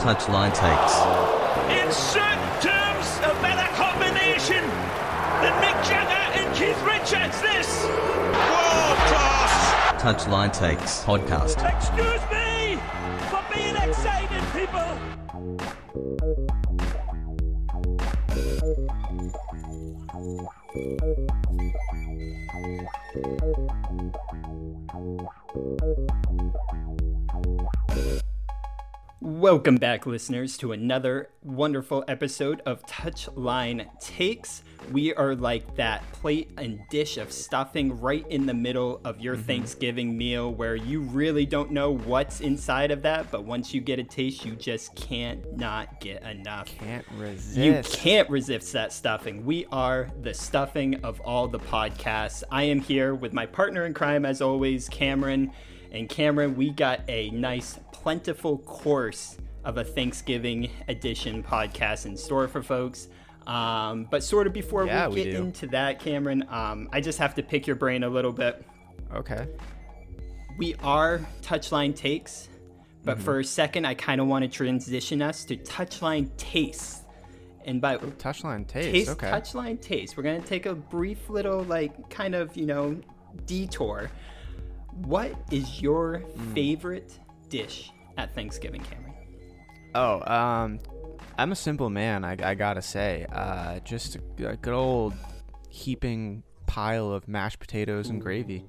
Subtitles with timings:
[0.00, 0.96] Touchline takes.
[1.78, 4.64] In certain terms, a better combination
[5.42, 7.38] than Mick Jagger and Keith Richards.
[7.42, 10.02] This world class.
[10.02, 11.62] Touchline takes podcast.
[11.70, 12.39] Excuse me
[29.52, 34.62] Welcome back, listeners, to another wonderful episode of Touchline Takes.
[34.92, 39.34] We are like that plate and dish of stuffing right in the middle of your
[39.34, 39.46] mm-hmm.
[39.46, 43.98] Thanksgiving meal where you really don't know what's inside of that, but once you get
[43.98, 46.66] a taste, you just can't not get enough.
[46.66, 47.56] Can't resist.
[47.56, 49.44] You can't resist that stuffing.
[49.44, 52.44] We are the stuffing of all the podcasts.
[52.52, 55.50] I am here with my partner in crime, as always, Cameron.
[55.92, 62.48] And Cameron, we got a nice, plentiful course of a Thanksgiving edition podcast in store
[62.48, 63.08] for folks.
[63.46, 65.36] Um, but sort of before Yeah, we we get do.
[65.38, 68.64] into that, Cameron, um, I just have to pick your brain a little bit.
[69.14, 69.46] Okay.
[70.58, 72.48] We are touchline takes,
[73.04, 73.24] but Mm-hmm.
[73.24, 77.02] for a second, I kind of want to transition us to touchline taste.
[77.66, 78.90] And by Touchline taste.
[78.90, 79.30] taste okay.
[79.30, 82.98] touchline taste we're gonna take a brief little like kind of you know
[83.44, 84.10] detour
[85.04, 86.54] what is your Hmm.
[86.54, 87.18] favorite
[87.50, 89.06] dish at thanksgiving cameron
[89.92, 90.78] Oh, um,
[91.36, 92.24] I'm a simple man.
[92.24, 95.14] I, I gotta say, uh, just a, a good old
[95.68, 98.64] heaping pile of mashed potatoes and gravy.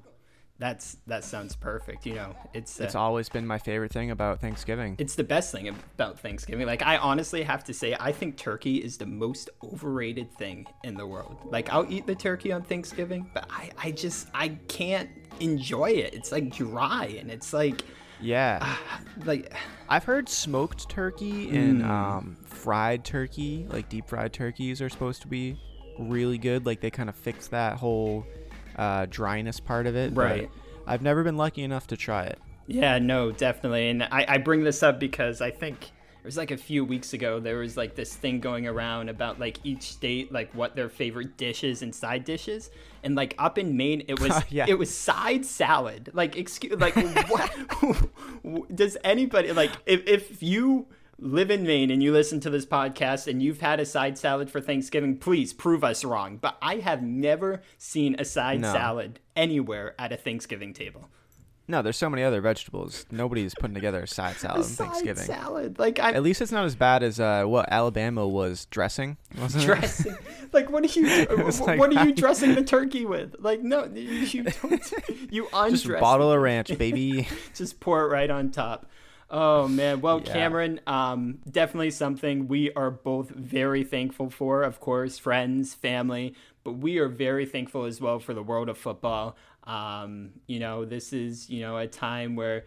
[0.58, 4.40] that's that sounds perfect you know it's uh, It's always been my favorite thing about
[4.40, 4.96] Thanksgiving.
[4.98, 6.66] it's the best thing about Thanksgiving.
[6.66, 10.94] Like I honestly have to say, I think turkey is the most overrated thing in
[10.94, 11.36] the world.
[11.52, 16.14] Like I'll eat the turkey on Thanksgiving, but I, I just I can't enjoy it.
[16.14, 17.82] It's like dry and it's like
[18.22, 18.76] yeah,
[19.24, 19.52] like
[19.88, 25.28] I've heard smoked turkey and um, fried turkey, like deep fried turkeys, are supposed to
[25.28, 25.56] be
[25.98, 26.64] really good.
[26.64, 28.26] Like they kind of fix that whole
[28.76, 30.14] uh, dryness part of it.
[30.14, 30.50] but Right.
[30.86, 32.38] I've never been lucky enough to try it.
[32.66, 33.90] Yeah, no, definitely.
[33.90, 35.90] And I, I bring this up because I think
[36.22, 39.40] it was like a few weeks ago, there was like this thing going around about
[39.40, 42.70] like each state, like what their favorite dishes and side dishes.
[43.02, 44.66] And like up in Maine, it was Yeah.
[44.68, 46.10] it was side salad.
[46.14, 46.94] Like excuse, like
[47.28, 48.06] what?
[48.74, 50.86] Does anybody like if if you
[51.18, 54.50] live in Maine and you listen to this podcast and you've had a side salad
[54.50, 56.36] for Thanksgiving, please prove us wrong.
[56.36, 58.72] But I have never seen a side No.
[58.72, 61.08] salad anywhere at a Thanksgiving table.
[61.72, 63.06] No, there's so many other vegetables.
[63.10, 65.24] Nobody's putting together a side salad on side Thanksgiving.
[65.24, 65.78] salad.
[65.78, 69.16] Like I At least it's not as bad as uh, what Alabama was dressing.
[69.48, 70.14] Dressing.
[70.52, 71.24] like what are you?
[71.30, 73.36] what like are you dressing the turkey with?
[73.38, 74.92] Like no, you you don't.
[75.30, 75.80] You undress.
[75.84, 77.26] Just a bottle of ranch, baby.
[77.54, 78.84] Just pour it right on top.
[79.30, 80.02] Oh man.
[80.02, 80.30] Well, Yeah.
[80.34, 84.62] Cameron, um, definitely something we are both very thankful for.
[84.62, 86.34] Of course, friends, family,
[86.64, 89.36] but we are very thankful as well for the world of football.
[89.64, 92.64] Um, you know, this is you know a time where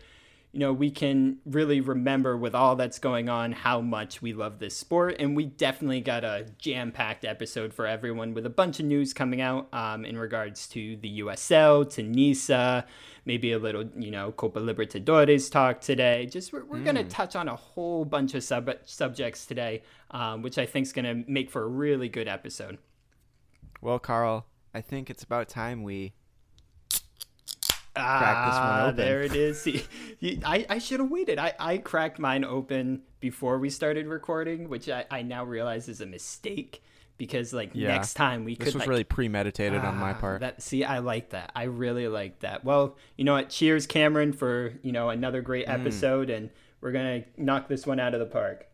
[0.55, 4.57] you know, we can really remember with all that's going on how much we love
[4.57, 5.17] this sport.
[5.19, 9.13] And we definitely got a jam packed episode for everyone with a bunch of news
[9.13, 12.85] coming out um, in regards to the USL, to NISA,
[13.25, 16.25] maybe a little, you know, Copa Libertadores talk today.
[16.25, 20.41] Just we're, we're going to touch on a whole bunch of sub- subjects today, um,
[20.41, 22.77] which I think is going to make for a really good episode.
[23.81, 26.13] well, Carl, I think it's about time we.
[27.97, 28.95] Ah, Crack this one open.
[28.97, 29.61] there it is.
[29.61, 29.83] See,
[30.19, 31.39] you- I, I should have waited.
[31.39, 36.01] I, I cracked mine open before we started recording, which I, I now realize is
[36.01, 36.83] a mistake
[37.17, 37.87] because like Yeah.
[37.87, 38.67] next time we could.
[38.67, 40.41] This was like, really premeditated on my Ah, part.
[40.41, 41.51] That see, I like that.
[41.55, 42.65] I really like that.
[42.65, 43.49] Well, you know what?
[43.49, 45.79] Cheers, Cameron, for you know another great Mm.
[45.79, 46.49] episode, and
[46.81, 48.67] we're gonna knock this one out of the park.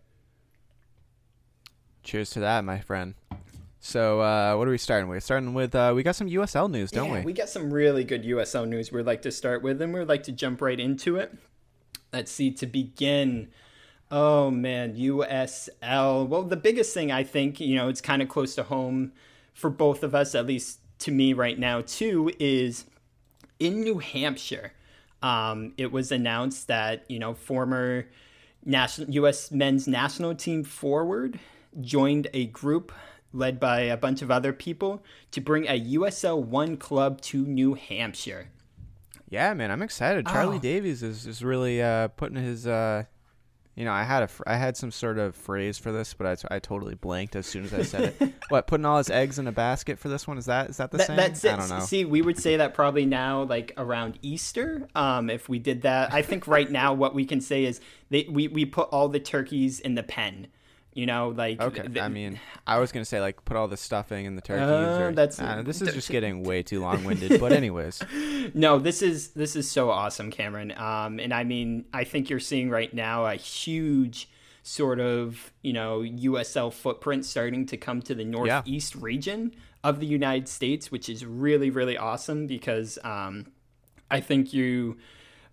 [2.03, 3.13] Cheers to that, my friend.
[3.83, 5.23] So, uh, what are we starting with?
[5.23, 7.25] Starting with, uh, we got some USL news, don't yeah, we?
[7.25, 10.21] we got some really good USL news we'd like to start with, and we'd like
[10.23, 11.35] to jump right into it.
[12.13, 13.47] Let's see, to begin,
[14.11, 16.27] oh man, USL.
[16.27, 19.13] Well, the biggest thing I think, you know, it's kind of close to home
[19.55, 22.85] for both of us, at least to me right now, too, is
[23.59, 24.73] in New Hampshire.
[25.23, 28.05] Um, it was announced that, you know, former
[28.63, 29.49] national U.S.
[29.49, 31.39] men's national team forward
[31.79, 32.91] joined a group
[33.33, 37.73] led by a bunch of other people to bring a USL One club to New
[37.75, 38.49] Hampshire.
[39.29, 40.27] Yeah, man, I'm excited.
[40.27, 40.59] Charlie Oh.
[40.61, 43.03] Davies is, is really uh, putting his uh,
[43.75, 46.27] You know, I had a fr- I had some sort of phrase for this, but
[46.27, 48.33] I, t- I totally blanked as soon as I said it.
[48.49, 50.91] what putting all his eggs in a basket for this one is that is that
[50.91, 51.15] the That- same?
[51.15, 51.53] that's it.
[51.53, 51.79] I don't know.
[51.79, 56.13] See, we would say that probably now, like around Easter, um, if we did that.
[56.13, 57.79] I think right now what we can say is
[58.09, 60.47] they, we we put all the turkeys in the pen.
[60.93, 63.77] You know, like Okay, th- I mean, I was gonna say like put all the
[63.77, 64.63] stuffing in the turkeys.
[64.63, 67.39] Uh, or, that's- nah, this is just getting way too long-winded.
[67.39, 68.01] but anyways,
[68.53, 70.73] no, this is this is so awesome, Cameron.
[70.75, 74.29] Um, and I mean, I think you're seeing right now a huge
[74.63, 80.05] sort of you know USL footprint starting to come to the northeast region of the
[80.05, 83.47] United States, which is really really awesome because um,
[84.11, 84.97] I think you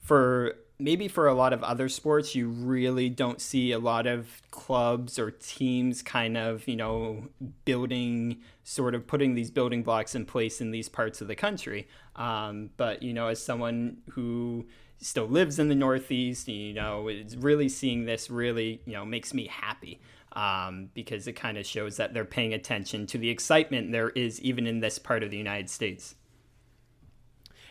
[0.01, 4.41] for maybe for a lot of other sports you really don't see a lot of
[4.51, 7.25] clubs or teams kind of you know
[7.65, 11.89] building sort of putting these building blocks in place in these parts of the country.
[12.17, 14.67] Um, but you know as someone who
[15.01, 19.33] still lives in the northeast you know is really seeing this really you know makes
[19.33, 20.01] me happy
[20.33, 24.41] um, because it kind of shows that they're paying attention to the excitement there is
[24.41, 26.17] even in this part of the united states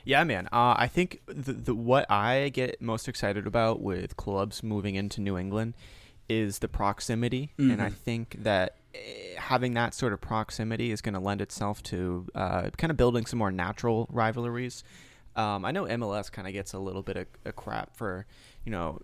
[0.07, 0.47] yeah, man.
[0.53, 5.19] Uh, I think the, the what I get most excited about with clubs moving into
[5.19, 5.73] New England
[6.29, 8.99] is the proximity, and I think that eh,
[9.37, 13.25] having that sort of proximity is going to lend itself to uh, kind of building
[13.25, 14.81] some more natural rivalries.
[15.37, 18.25] Um, I know MLS kind of gets a little bit of, of crap for,
[18.65, 18.99] you know,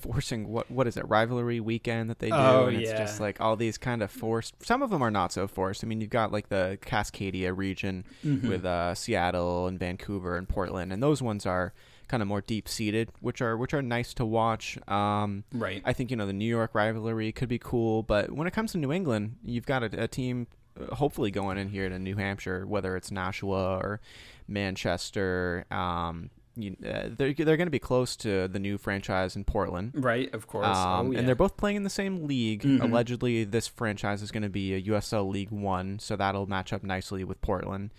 [0.00, 3.40] forcing what what is it rivalry weekend that they do, Oh, and it's just like
[3.40, 4.54] all these kind of forced.
[4.64, 5.84] Some of them are not so forced.
[5.84, 8.48] I mean, you've got like the Cascadia region Mm-hmm.
[8.48, 11.72] with uh, Seattle and Vancouver and Portland, and those ones are
[12.08, 14.78] kind of more deep seated, which are which are nice to watch.
[14.88, 18.46] Um, right I think you know the New York rivalry could be cool, but when
[18.48, 20.46] it comes to New England, you've got a, a team
[20.80, 24.00] uh, hopefully going in here to New Hampshire, whether it's Nashua or
[24.48, 25.64] Manchester.
[25.70, 29.92] Um, you, uh, they're they're going to be close to the new franchise in Portland.
[29.94, 31.20] right of course Um, oh, yeah.
[31.20, 32.62] And they're both playing in the same league.
[32.62, 32.82] Mhm.
[32.82, 36.82] Allegedly, this franchise is going to be a USL League One, so that'll match up
[36.82, 37.92] nicely with Portland.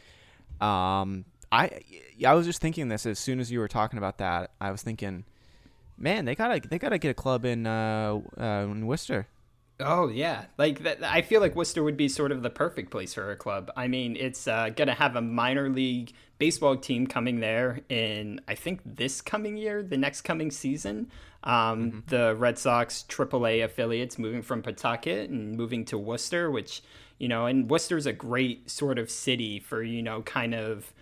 [0.59, 1.81] Um, I
[2.25, 4.51] I was just thinking this as soon as you were talking about that.
[4.59, 5.23] I was thinking,
[5.97, 9.27] man, they gotta they gotta get a club in uh, uh in Worcester.
[9.79, 11.01] Oh yeah, like that.
[11.03, 13.71] I feel like Worcester would be sort of the perfect place for a club.
[13.77, 18.55] I mean, it's uh, gonna have a minor league baseball team coming there in I
[18.55, 21.11] think this coming year, the next coming season.
[21.43, 26.81] Um, The Red Sox AAA affiliates moving from Pawtucket and moving to Worcester, which
[27.17, 30.93] you know, and Worcester's a great sort of city for you know, kind of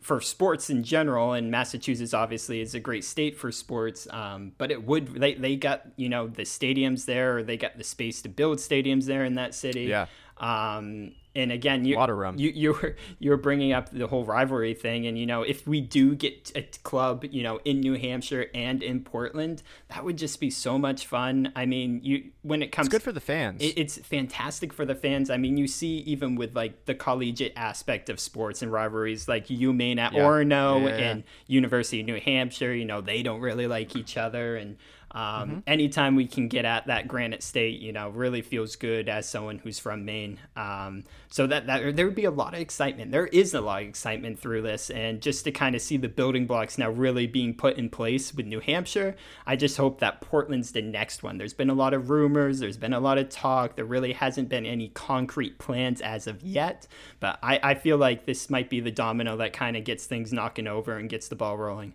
[0.00, 4.06] for sports in general, and Massachusetts obviously is a great state for sports.
[4.10, 7.76] Um, but it would they they got you know the stadiums there, or they got
[7.76, 9.84] the space to build stadiums there in that city.
[9.84, 10.06] Yeah.
[10.38, 12.36] Um, and again, you Lot of room.
[12.38, 15.66] You you were you were bringing up the whole rivalry thing, and you know if
[15.66, 20.16] we do get a club, you know, in New Hampshire and in Portland, that would
[20.16, 21.52] just be so much fun.
[21.54, 23.62] I mean, you when it comes It's good for the fans.
[23.62, 25.28] it, it's fantastic for the fans.
[25.28, 29.48] I mean, you see even with like the collegiate aspect of sports and rivalries, like
[29.48, 30.22] UMaine at Yeah.
[30.22, 31.10] Orono yeah, yeah.
[31.10, 32.74] and University of New Hampshire.
[32.74, 34.78] You know, they don't really like each other, and
[35.12, 35.58] um, Mm-hmm.
[35.66, 39.58] anytime we can get at that Granite State, you know, really feels good as someone
[39.58, 40.38] who's from Maine.
[40.56, 43.12] Um, so that that there would be a lot of excitement.
[43.12, 46.08] There is a lot of excitement through this, and just to kind of see the
[46.08, 49.14] building blocks now really being put in place with New Hampshire,
[49.46, 51.38] I just hope that Portland's the next one.
[51.38, 53.76] There's been a lot of rumors, there's been a lot of talk.
[53.76, 56.86] There really hasn't been any concrete plans as of yet,
[57.20, 60.32] but I, I feel like this might be the domino that kind of gets things
[60.32, 61.94] knocking over and gets the ball rolling.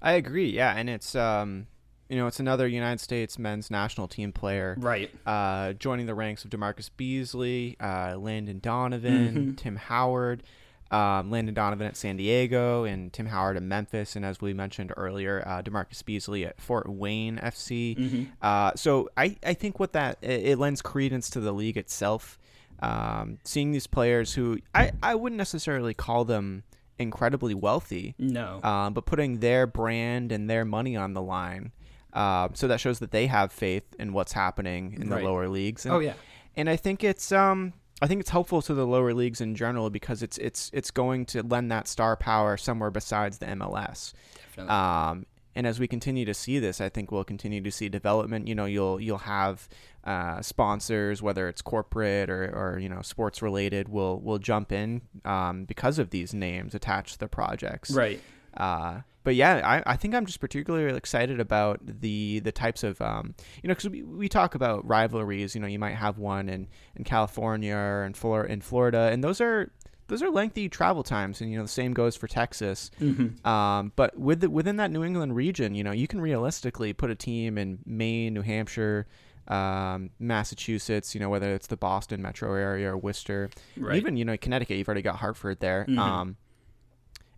[0.00, 0.50] I agree.
[0.50, 1.66] Yeah, and it's um,
[2.12, 4.76] you know, it's another United States men's national team player.
[4.78, 5.10] Right.
[5.26, 9.54] uh, joining the ranks of DaMarcus Beasley, uh, Landon Donovan, Mm-hmm.
[9.54, 10.42] Tim Howard,
[10.90, 14.92] um, Landon Donovan at San Diego, and Tim Howard at Memphis, and as we mentioned
[14.94, 17.96] earlier, uh, DaMarcus Beasley at Fort Wayne FC.
[17.96, 18.22] Mm-hmm.
[18.42, 22.38] Uh, so I, I think what that it, it lends credence to the league itself.
[22.80, 26.64] Um, seeing these players who I, I wouldn't necessarily call them
[26.98, 28.60] incredibly wealthy, No.
[28.62, 31.72] um, but putting their brand and their money on the line.
[32.12, 35.20] Uh, so that shows that they have faith in what's happening in Right.
[35.20, 35.86] the lower leagues.
[35.86, 36.14] And, Oh, yeah.
[36.56, 39.88] and I think it's um I think it's helpful to the lower leagues in general
[39.88, 44.12] because it's it's it's going to lend that star power somewhere besides the MLS.
[44.56, 44.70] Definitely.
[44.74, 48.48] Um, and as we continue to see this, I think we'll continue to see development.
[48.48, 49.68] You know, you'll you'll have
[50.04, 55.02] uh, sponsors, whether it's corporate or, or you know sports related, will will jump in
[55.24, 57.90] um, because of these names attached to the projects.
[57.92, 58.20] right.
[58.56, 63.00] Uh, but yeah, I, I think I'm just particularly excited about the the types of
[63.00, 65.54] um, you know because we, we talk about rivalries.
[65.54, 69.22] You know, you might have one in, in California or in Flor- in Florida, and
[69.22, 69.70] those are
[70.08, 72.90] those are lengthy travel times, and you know the same goes for Texas.
[73.00, 73.46] Mm-hmm.
[73.48, 77.10] Um, but with the, within that New England region, you know you can realistically put
[77.10, 79.06] a team in Maine, New Hampshire,
[79.48, 81.14] um, Massachusetts.
[81.14, 83.96] You know whether it's the Boston metro area or Worcester, Right.
[83.96, 84.76] even you know Connecticut.
[84.76, 85.86] You've already got Hartford there.
[85.88, 85.98] Mhm.
[85.98, 86.36] Um,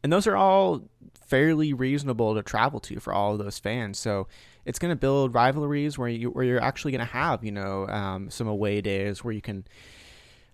[0.04, 0.82] and those are all
[1.26, 3.98] fairly reasonable to travel to for all of those fans.
[3.98, 4.28] So
[4.66, 7.88] it's going to build rivalries where you where you're actually going to have you know
[7.88, 9.64] um, some away days where you can.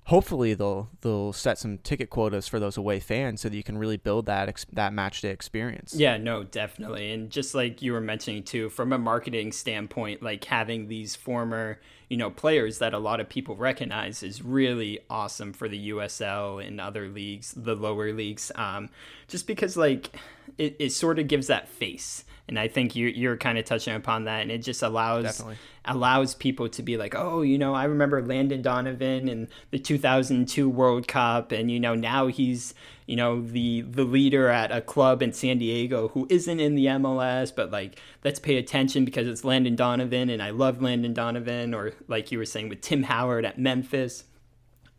[0.05, 3.77] Hopefully they'll they'll set some ticket quotas for those away fans so that you can
[3.77, 5.95] really build that ex- that match day experience.
[5.95, 7.13] Yeah, no, definitely.
[7.13, 11.81] And just like you were mentioning too, from a marketing standpoint, like having these former,
[12.11, 16.63] you know, players that a lot of people recognize is really awesome for the USL
[16.67, 18.51] and other leagues, the lower leagues.
[18.57, 18.91] Um,
[19.29, 20.11] just because like
[20.59, 22.25] it, it sort of gives that face.
[22.49, 25.59] And I think you you're kind of touching upon that and it just allows Definitely.
[25.91, 30.71] Allows people to be like, oh, you know, I remember Landon Donovan in the 2002
[30.71, 32.75] World Cup, and you know now he's
[33.07, 36.87] you know the the leader at a club in San Diego who isn't in the
[36.87, 41.75] MLS, but like let's pay attention because it's Landon Donovan, and I love Landon Donovan,
[41.75, 44.25] or like you were saying with Tim Howard at Memphis,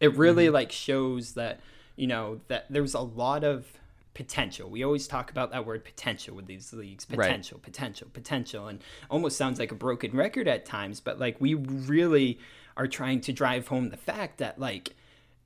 [0.01, 0.55] it really mm-hmm.
[0.55, 1.61] like shows that
[1.95, 3.65] you know that there's a lot of
[4.13, 4.69] potential.
[4.69, 7.05] We always talk about that word potential with these leagues.
[7.09, 7.27] Right.
[7.27, 8.67] Potential, potential, potential.
[8.67, 12.39] And almost sounds like a broken record at times, but like we really
[12.77, 14.95] are trying to drive home the fact that like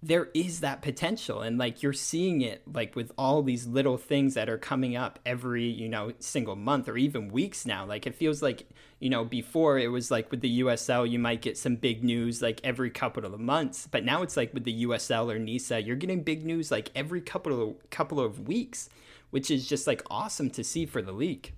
[0.04, 1.42] there is that potential.
[1.42, 5.20] And like you're seeing it like with all these little things that are coming up
[5.26, 7.86] every you know single month or even weeks now.
[7.86, 8.68] Like it feels like
[9.00, 12.42] you know before it was like with the USL you might get some big news
[12.42, 13.88] like every couple of months.
[13.90, 17.22] But now it's like with the USL or NISA you're getting big news like every
[17.22, 18.90] couple of couple of weeks
[19.32, 21.52] which is just like awesome to see for the league.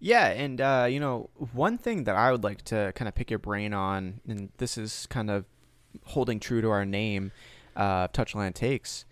[0.00, 3.30] Yeah, and uh, you know, one thing that I would like to kind of pick
[3.30, 5.44] your brain on, and this is kind of
[6.04, 7.32] holding true to our name,
[7.76, 9.04] uh, Touchline Takes.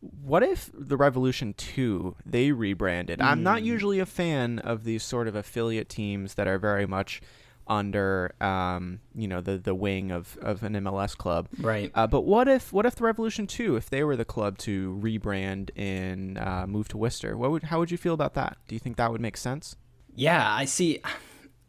[0.00, 3.22] What if the Revolution 2 they rebranded?
[3.22, 7.22] I'm not usually a fan of these sort of affiliate teams that are very much
[7.66, 11.48] under um, you know the the wing of, of an MLS club.
[11.58, 14.58] right Uh, but what if what if the Revolution 2 if they were the club
[14.58, 17.36] to rebrand and uh, move to Worcester?
[17.36, 18.58] What would how would you feel about that?
[18.68, 19.76] Do you think that would make sense?
[20.14, 21.00] Yeah, I see.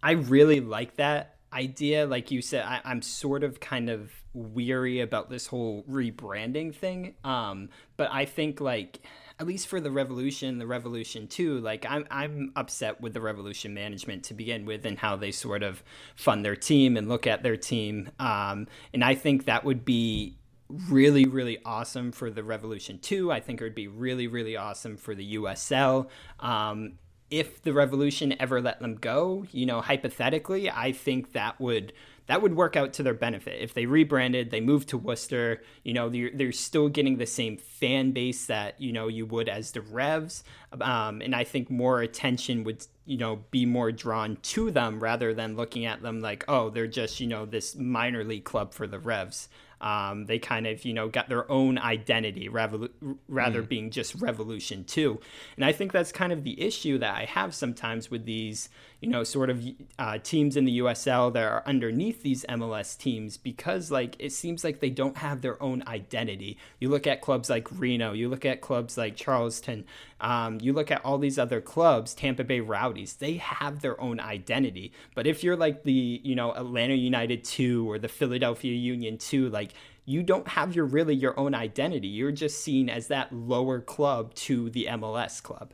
[0.03, 2.05] I really like that idea.
[2.05, 7.15] Like you said, I, I'm sort of kind of weary about this whole rebranding thing.
[7.23, 9.01] Um, but I think like
[9.39, 11.59] at least for the Revolution, the Revolution too.
[11.59, 15.63] like I'm I'm upset with the Revolution management to begin with and how they sort
[15.63, 15.83] of
[16.15, 18.11] fund their team and look at their team.
[18.19, 20.37] Um, and I think that would be
[20.67, 24.97] really really awesome for the revolution 2 i think it would be really really awesome
[24.97, 26.07] for the usl
[26.39, 26.93] um,
[27.29, 31.93] if the revolution ever let them go you know hypothetically i think that would
[32.27, 33.61] that would work out to their benefit.
[33.61, 37.57] If they rebranded they moved to worcester you know they're, they're still getting the same
[37.57, 40.43] fan base that you know you would as the revs.
[40.81, 45.33] Um, and i think more attention would you know be more drawn to them rather
[45.33, 48.87] than looking at them like oh they're just you know this minor league club for
[48.87, 49.47] the revs
[49.81, 52.87] um, they kind of you know got their own identity rather,
[53.27, 55.19] rather being just revolution 2
[55.55, 58.69] and i think that's kind of the issue that i have sometimes with these
[59.01, 59.63] you know sort of
[59.99, 64.63] uh, teams in the usl that are underneath these mls teams because like it seems
[64.63, 66.57] like they don't have their own identity.
[66.79, 69.85] You look at clubs like reno you look at clubs like charleston
[70.21, 74.19] um, you look at all these other clubs tampa bay rowdies they have their own
[74.19, 74.91] identity.
[75.13, 79.49] But if you're like the you know atlanta united 2 or the philadelphia union 2
[79.49, 79.73] like
[80.05, 84.33] you don't have your really your own identity you're just seen as that lower club
[84.35, 85.73] to the mls club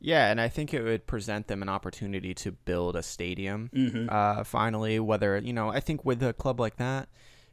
[0.00, 3.70] Yeah, and I think it would present them an opportunity to build a stadium.
[3.74, 4.08] Mm-hmm.
[4.10, 7.08] Uh, finally, whether you know, I think with a club like that,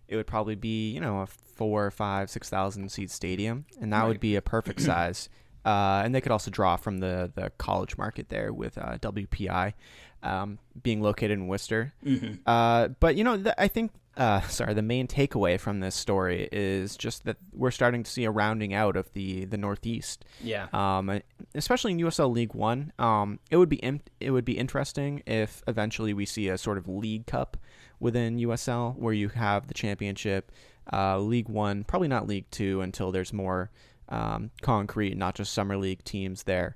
[0.10, 4.01] it would probably be you know a four, five, six thousand seat stadium, and that
[4.01, 4.08] Right.
[4.10, 5.30] would be a perfect size.
[5.65, 9.74] Uh, and they could also draw from the the college market there with uh, WPI
[10.22, 11.94] um, being located in Worcester.
[12.06, 12.34] Mm-hmm.
[12.46, 16.48] Uh, but you know, th- I think uh, sorry, the main takeaway from this story
[16.51, 20.67] is just that we're starting to see a rounding out of the the Northeast yeah
[20.74, 21.22] um,
[21.55, 22.91] especially in USL League One.
[23.00, 26.77] Um, it would be in, it would be interesting if eventually we see a sort
[26.77, 27.58] of League Cup
[28.00, 30.51] within USL where you have the championship,
[30.91, 33.72] uh, League One, probably not League Two until there's more
[34.10, 36.75] um, concrete, not just summer league teams there.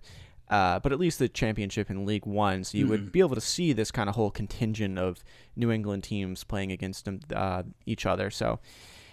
[0.49, 3.41] Uh, but at least the championship in League One, so you would be able to
[3.41, 5.21] see this kind of whole contingent of
[5.57, 8.29] New England teams playing against them, uh, each other.
[8.29, 8.59] So,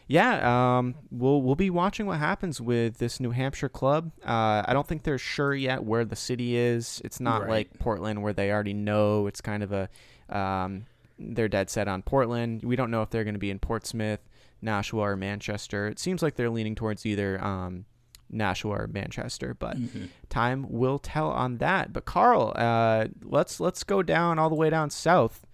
[0.06, 4.12] yeah, um, we'll we'll be watching what happens with this New Hampshire club.
[4.24, 7.00] Uh, I don't think they're sure yet where the city is.
[7.04, 7.50] It's not Right.
[7.50, 9.26] like Portland where they already know.
[9.26, 9.88] It's kind of a
[10.28, 10.86] um,
[11.18, 12.62] they're dead set on Portland.
[12.62, 14.20] We don't know if they're going to be in Portsmouth,
[14.62, 15.88] Nashua or Manchester.
[15.88, 17.86] It seems like they're leaning towards either um,
[18.30, 20.04] Nashua or Manchester, but Mm-hmm.
[20.28, 21.92] time will tell on that.
[21.92, 25.46] But Carl, uh, let's let's go down all the way down south.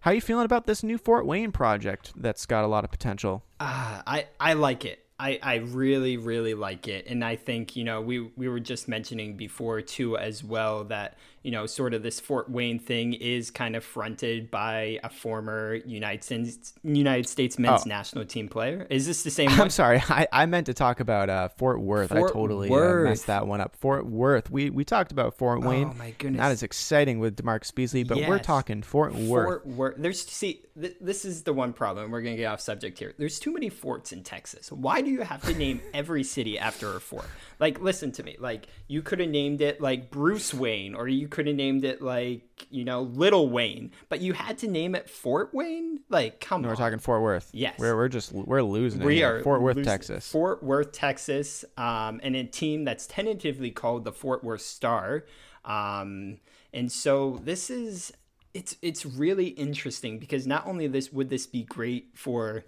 [0.00, 2.90] How are you feeling about this new Fort Wayne project that's got a lot of
[2.90, 3.44] potential?
[3.58, 5.04] Ah, I I like it.
[5.18, 8.86] I, I really really like it, and I think you know we we were just
[8.88, 13.50] mentioning before too as well that you know sort of this Fort Wayne thing is
[13.50, 17.88] kind of fronted by a former United States United States men's Oh.
[17.88, 18.86] national team player.
[18.90, 19.70] Is this the same I'm one?
[19.70, 22.12] sorry, I, I meant to talk about uh, Fort Worth.
[22.12, 23.74] I Fort totally uh, messed that one up.
[23.76, 24.50] Fort Worth.
[24.50, 25.88] We we talked about Fort Wayne.
[25.92, 26.40] Oh my goodness.
[26.40, 29.46] That is exciting with DaMarcus Beasley, but we're talking Fort Worth.
[29.46, 29.94] Fort Worth.
[29.96, 32.10] There's see, th- this is the one problem.
[32.10, 33.14] We're gonna get off subject here.
[33.16, 34.70] There's too many forts in Texas.
[34.70, 37.24] Why do you have to name every city after a fort?
[37.58, 38.36] Like, listen to me.
[38.38, 42.02] Like, you could have named it like Bruce Wayne, or you could have named it
[42.02, 46.00] like you know Little Wayne, but you had to name it Fort Wayne.
[46.10, 46.72] Like, come No, on.
[46.72, 47.48] we're talking Fort Worth.
[47.54, 47.78] Yes.
[47.78, 49.02] we're we're just we're losing.
[49.02, 50.30] We are Fort Worth, losing- Texas.
[50.30, 55.24] Fort Worth, Texas, um, and a team that's tentatively called the Fort Worth Star.
[55.64, 56.38] Um,
[56.72, 58.12] and so this is
[58.54, 62.64] it's it's really interesting because not only this would this be great for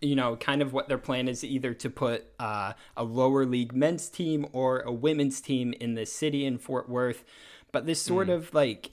[0.00, 3.74] you know, kind of what their plan is either to put uh, a lower league
[3.74, 7.24] men's team or a women's team in the city in Fort Worth.
[7.72, 8.92] But this sort of like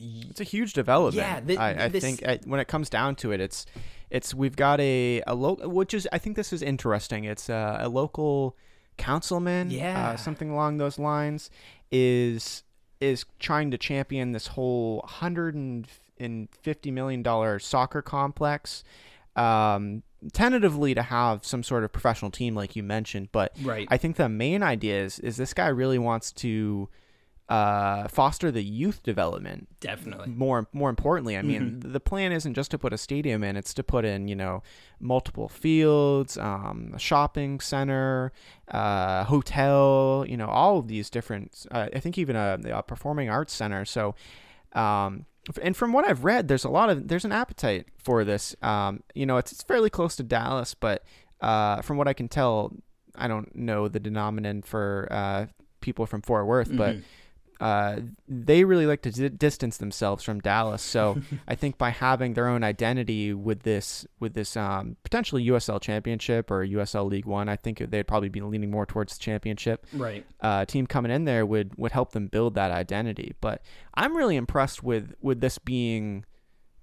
[0.00, 1.46] It's a huge development.
[1.48, 3.66] Yeah, I, I this- think uh when it comes down to it, it's
[4.10, 7.24] it's we've got a a local, which is I think this is interesting.
[7.24, 8.56] It's uh, a local
[8.96, 10.10] councilman, Yeah.
[10.10, 11.50] uh, something along those lines,
[11.92, 12.64] is
[13.00, 15.86] is trying to champion this whole hundred and
[16.50, 18.82] fifty million dollar soccer complex.
[19.36, 23.86] Um, tentatively to have some sort of professional team, like you mentioned, but Right.
[23.90, 26.88] I think the main idea is is this guy really wants to
[27.48, 30.28] uh, foster the youth development definitely.
[30.28, 33.74] more more importantly i mean the plan isn't just to put a stadium in it's
[33.74, 34.62] to put in you know
[35.00, 38.30] multiple fields um, a shopping center
[38.68, 43.28] uh, hotel you know all of these different uh, i think even a, a performing
[43.28, 44.14] arts center so
[44.74, 45.26] um,
[45.62, 48.56] and from what i've read there's a lot of there's an appetite for this.
[48.62, 51.04] Um, you know it's, it's fairly close to dallas but
[51.40, 52.72] uh, from what i can tell
[53.16, 55.46] i don't know the denominator for uh,
[55.80, 56.96] people from fort worth but
[57.60, 60.82] uh, they really like to di- distance themselves from Dallas.
[60.82, 65.80] So I think by having their own identity with this with this um, potentially USL
[65.80, 69.86] Championship or USL League One, I think they'd probably be leaning more towards the championship.
[69.92, 70.24] Right.
[70.40, 73.34] Uh, team coming in there would would help them build that identity.
[73.40, 73.62] But
[73.94, 76.24] I'm really impressed with with this being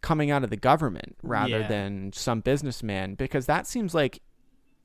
[0.02, 1.68] coming out of the government rather Yeah.
[1.68, 4.22] than some businessman because that seems like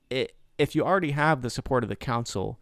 [0.08, 2.58] it, if you already have the support of the council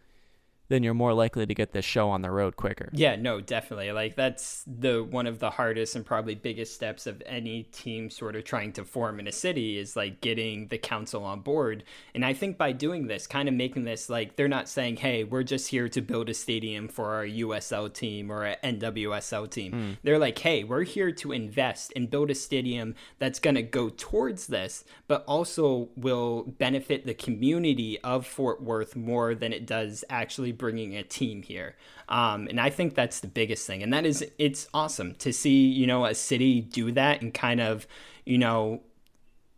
[0.71, 2.89] then you're more likely to get this show on the road quicker.
[2.93, 3.91] Yeah, no, definitely.
[3.91, 8.37] Like that's the one of the hardest and probably biggest steps of any team sort
[8.37, 11.83] of trying to form in a city is like getting the council on board.
[12.15, 15.25] And I think by doing this, kind of making this like they're not saying, "Hey,
[15.25, 19.73] we're just here to build a stadium for our USL team or an NWSL team."
[19.73, 19.91] Hmm.
[20.05, 23.89] They're like, "Hey, we're here to invest and build a stadium that's going to go
[23.89, 30.05] towards this, but also will benefit the community of Fort Worth more than it does
[30.09, 31.75] actually bringing a team here.
[32.09, 33.83] Um, and I think that's the biggest thing.
[33.83, 37.61] And that is, it's awesome to see, you know, a city do that and kind
[37.61, 37.87] of,
[38.25, 38.83] you know,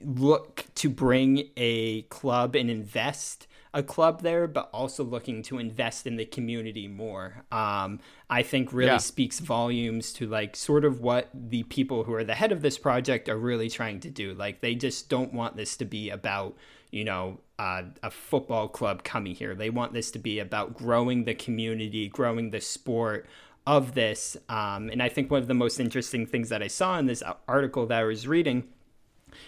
[0.04, 6.06] look to bring a club and invest a club there, but also looking to invest
[6.06, 7.44] in the community more.
[7.50, 8.98] Um, I think really Yeah.
[8.98, 12.76] speaks volumes to like sort of what the people who are the head of this
[12.76, 14.34] project are really trying to do.
[14.34, 16.56] Like they just don't want this to be about
[16.90, 19.54] you know uh, a football club coming here.
[19.54, 23.26] They want this to be about growing the community, growing the sport
[23.68, 24.36] of this.
[24.48, 27.22] Um, and I think one of the most interesting things that I saw in this
[27.46, 28.64] article that I was reading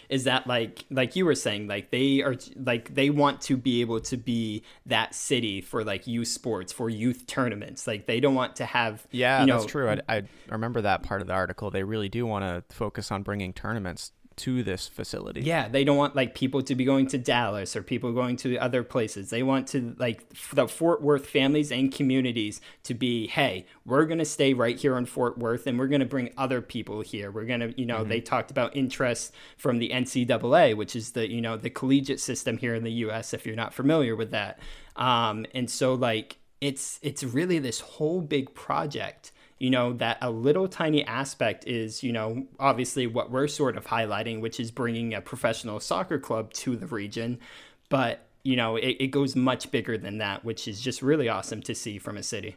[0.09, 3.83] is that like like you were saying like they are like they want to be
[3.83, 8.35] able to be that city for like youth sports for youth tournaments like they don't
[8.35, 9.91] want to have Yeah, you know, that's true.
[9.91, 11.71] I, I remember that part of the article.
[11.71, 15.43] They really do want to focus on bringing tournaments to this facility.
[15.43, 18.57] Yeah, they don't want like people to be going to Dallas or people going to
[18.59, 19.31] other places.
[19.31, 24.19] They want to like the Fort Worth families and communities to be, hey, we're going
[24.19, 27.31] to stay right here in Fort Worth and we're going to bring other people here.
[27.31, 31.31] We're going to, you know, they talked about interest from the NCAA, which is the,
[31.31, 34.59] you know, the collegiate system here in the US if you're not familiar with that.
[34.97, 39.33] Um and so like it's it's really this whole big project
[39.65, 43.87] you know that a little tiny aspect is you know obviously what we're sort of
[43.87, 47.39] highlighting which is bringing a professional soccer club to the region.
[47.89, 51.63] But you know it, it goes much bigger than that which is just really awesome
[51.63, 52.57] to see from a city.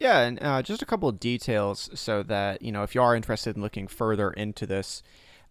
[0.00, 3.14] Yeah, and uh, just a couple of details so that you know if you are
[3.14, 5.04] interested in looking further into this.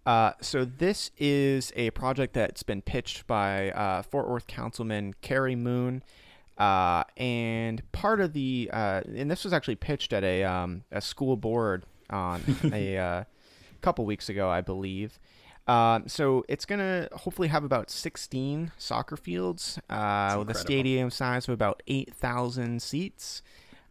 [0.06, 5.56] Uh, so this is a project that's been pitched by uh, Fort Worth Councilman Cary
[5.56, 6.04] Moon,
[6.58, 11.02] uh, and part of the uh, and this was actually pitched at a um, a
[11.02, 12.42] school board on
[12.74, 13.24] a uh,
[13.82, 15.20] couple weeks ago, I believe.
[15.68, 21.48] Um, so it's gonna hopefully have about 16 soccer fields uh, with a stadium size
[21.48, 23.42] of about 8,000 seats.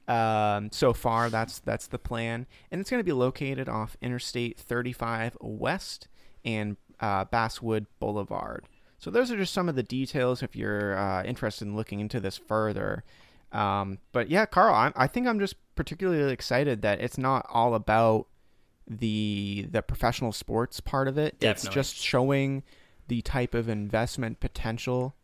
[0.07, 4.59] Um, so far, that's that's the plan, and it's going to be located off Interstate
[4.59, 6.09] 35 West
[6.45, 8.67] and uh, Basswood Boulevard.
[9.05, 12.21] So those are just some of the details if you're uh, interested in looking into
[12.21, 13.05] this further.
[13.53, 17.75] Um, but yeah, Carl, I'm, I think I'm just particularly excited that it's not all
[17.75, 18.29] about
[18.89, 21.39] the the professional sports part of it.
[21.39, 21.69] Definitely.
[21.69, 22.63] It's just showing
[23.09, 25.15] the type of investment potential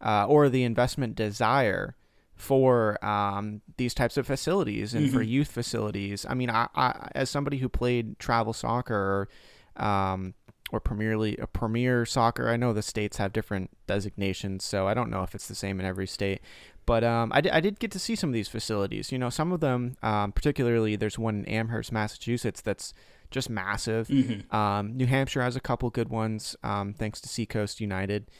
[0.00, 1.96] uh, or the investment desire
[2.34, 6.24] for um, these types of facilities and for youth facilities.
[6.26, 9.28] I mean, I, I as somebody who played travel soccer
[9.76, 10.32] um,
[10.70, 15.10] or Premier League, Premier Soccer, I know the states have different designations, so I don't
[15.10, 16.40] know if it's the same in every state.
[16.86, 19.12] But um, I, did get to see some of these facilities.
[19.12, 22.94] You know, some of them, um, particularly, there's one in Amherst, Massachusetts, that's
[23.30, 24.08] just massive.
[24.50, 28.30] Um, New Hampshire has a couple good ones, um, thanks to Seacoast United.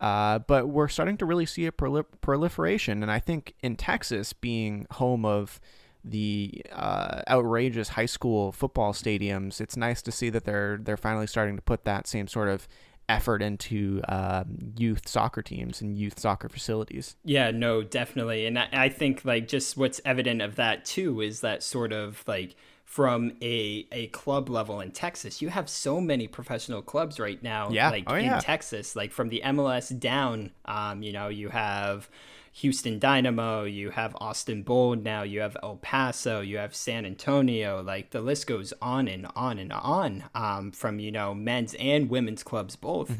[0.00, 4.32] Uh, but we're starting to really see a proli- proliferation, and I think in Texas,
[4.32, 5.60] being home of
[6.04, 11.26] the uh, outrageous high school football stadiums, it's nice to see that they're they're finally
[11.26, 12.68] starting to put that same sort of
[13.08, 17.16] effort into um, youth soccer teams and youth soccer facilities.
[17.24, 18.46] Yeah, no, definitely.
[18.46, 22.22] And I, I think like just what's evident of that too is that sort of
[22.26, 27.42] like from a a club level in Texas, you have so many professional clubs right
[27.42, 27.70] now.
[27.70, 27.90] Yeah.
[27.90, 28.40] Like Oh, in yeah.
[28.40, 32.08] Texas, like from the MLS down, um, you know, you have
[32.52, 37.82] Houston Dynamo, you have Austin Bold now, you have El Paso, you have San Antonio,
[37.82, 42.10] like the list goes on and on and on um, from, you know, men's and
[42.10, 43.10] women's clubs both.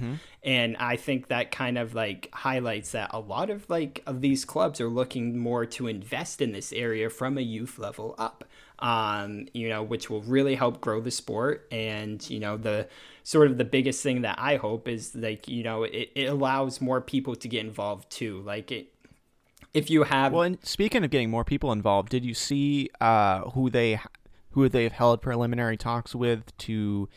[0.43, 4.45] And I think that kind of like highlights that a lot of like of these
[4.45, 8.45] clubs are looking more to invest in this area from a youth level up.
[8.81, 11.67] Um, you know, which will really help grow the sport.
[11.73, 12.87] And, you know, the
[13.25, 16.81] sort of the biggest thing that I hope is like, you know, it, it allows
[16.81, 18.41] more people to get involved too.
[18.43, 18.93] Like it,
[19.74, 23.50] if you have Well, and speaking of getting more people involved, did you see uh,
[23.50, 24.00] who they
[24.52, 27.09] who they've held preliminary talks with to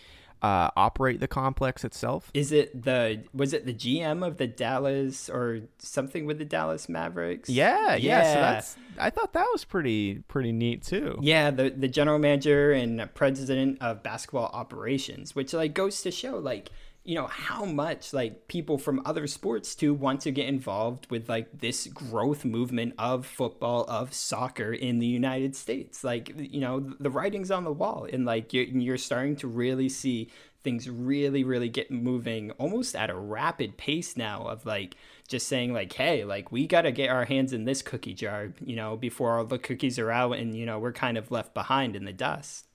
[0.41, 2.31] uh, operate the complex itself?
[2.33, 6.89] is it the was it the GM of the Dallas or something with the Dallas
[6.89, 7.49] Mavericks?
[7.49, 8.33] Yeah, yeah.
[8.33, 11.19] So that's I thought that was pretty pretty neat too.
[11.21, 16.37] Yeah, the the general manager and president of basketball operations, which like goes to show
[16.37, 16.71] like
[17.03, 21.27] you know how much like people from other sports too want to get involved with
[21.27, 26.03] like this growth movement of football of soccer in the United States.
[26.03, 29.89] Like you know the writing's on the wall, and like you're, you're starting to really
[29.89, 30.29] see
[30.63, 34.95] things really really get moving almost at a rapid pace now of like
[35.27, 38.53] just saying like hey like we got to get our hands in this cookie jar
[38.63, 41.53] you know before all the cookies are out and you know we're kind of left
[41.55, 42.67] behind in the dust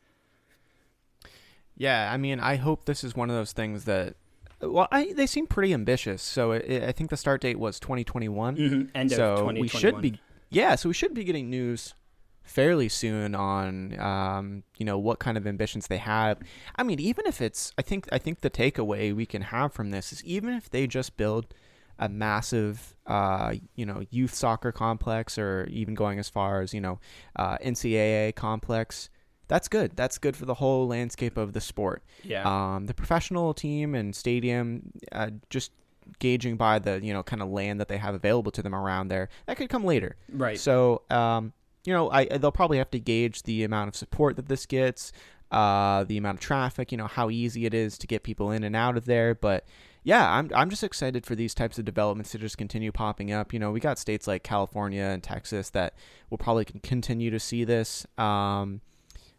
[1.77, 4.15] Yeah, I mean, I hope this is one of those things that.
[4.61, 6.23] Well, I, they seem pretty ambitious.
[6.23, 8.57] So it, I think the start date was 2021.
[8.57, 9.61] Mhm, end of so 2021.
[9.61, 10.75] we should be, yeah.
[10.77, 11.95] So we should be getting news
[12.43, 16.39] fairly soon on, um, you know, what kind of ambitions they have.
[16.77, 19.91] I mean, even if it's, I think, I think the takeaway we can have from
[19.91, 21.53] this is even if they just build
[21.99, 26.81] a massive, uh, you know, youth soccer complex, or even going as far as you
[26.81, 26.99] know,
[27.37, 29.11] uh, NCAA complex.
[29.49, 29.97] That's good.
[29.97, 32.03] That's good for the whole landscape of the sport.
[32.23, 32.45] Yeah.
[32.45, 35.73] Um, the professional team and stadium, uh, just
[36.19, 39.09] gauging by the you know kind of land that they have available to them around
[39.09, 40.17] there, that could come later.
[40.33, 40.59] Right.
[40.59, 41.53] So, um,
[41.85, 45.13] you know, I they'll probably have to gauge the amount of support that this gets,
[45.51, 48.65] uh, the amount of traffic, you know, how easy it is to get people in
[48.65, 49.35] and out of there.
[49.35, 49.65] But
[50.03, 53.53] yeah, I'm I'm just excited for these types of developments to just continue popping up.
[53.53, 55.95] You know, we got states like California and Texas that
[56.31, 58.07] will probably con- continue to see this.
[58.19, 58.81] Um,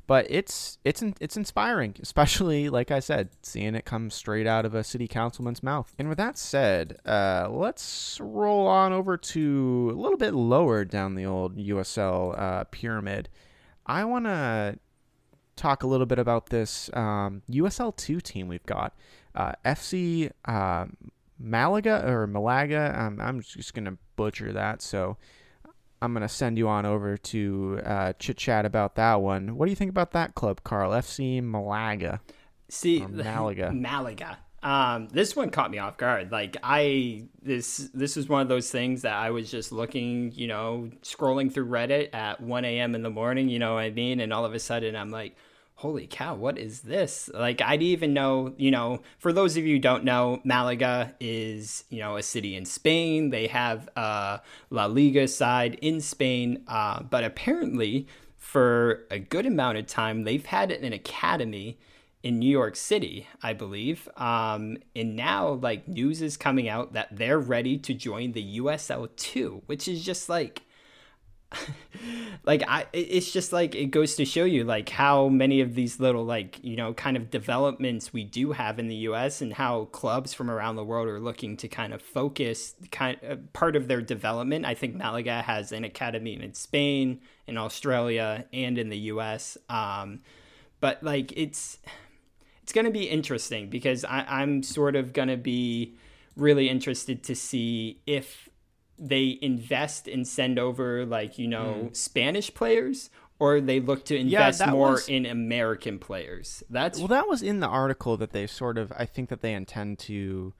[0.07, 4.73] but it's it's it's inspiring, especially like I said, seeing it come straight out of
[4.73, 5.93] a city councilman's mouth.
[5.99, 11.15] And with that said, uh, let's roll on over to a little bit lower down
[11.15, 13.29] the old USL uh, pyramid.
[13.85, 14.79] I want to
[15.57, 18.95] talk a little bit about this um, USL two team we've got,
[19.35, 20.85] uh, FC uh,
[21.37, 22.95] Malaga or Malaga.
[22.97, 25.17] Um, I'm just gonna butcher that, so.
[26.01, 29.57] I'm gonna send you on over to uh, chit chat about that one.
[29.57, 30.91] What do you think about that club, Carl?
[30.91, 32.21] FC Malaga.
[32.69, 33.71] See, Malaga.
[33.73, 34.37] Malaga.
[34.63, 36.31] Um, this one caught me off guard.
[36.31, 40.47] Like I, this this was one of those things that I was just looking, you
[40.47, 42.95] know, scrolling through Reddit at 1 a.m.
[42.95, 43.49] in the morning.
[43.49, 44.19] You know what I mean?
[44.19, 45.35] And all of a sudden, I'm like,
[45.77, 47.29] holy cow, what is this?
[47.35, 51.13] Like, I didn't even know, you know, for those of you who don't know, Malaga
[51.19, 53.29] is, you know, a city in Spain.
[53.29, 59.77] They have a La Liga side in Spain, uh, but apparently, for a good amount
[59.77, 61.77] of time, they've had an academy
[62.23, 64.09] in New York City, I believe.
[64.17, 69.15] Um, and now, like, news is coming out that they're ready to join the USL
[69.15, 70.63] 2, which is just like,
[72.45, 75.99] like I it's just like it goes to show you like how many of these
[75.99, 79.85] little like you know kind of developments we do have in the US and how
[79.85, 83.87] clubs from around the world are looking to kind of focus kind uh, part of
[83.87, 84.65] their development.
[84.65, 89.57] I think Malaga has an academy in Spain, in Australia, and in the US.
[89.69, 90.21] Um,
[90.79, 91.79] but like it's
[92.61, 95.95] it's going to be interesting because I, I'm sort of going to be
[96.35, 98.46] really interested to see if
[98.99, 101.95] they invest and send over like you know mm.
[101.95, 106.63] Spanish players or they look to invest yeah, more was, in American players.
[106.69, 108.91] That's well, that was in the article that they sort of.
[108.97, 110.53] I think that they intend to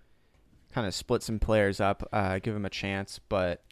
[0.73, 3.63] kind of split some players up, uh, give them a chance, but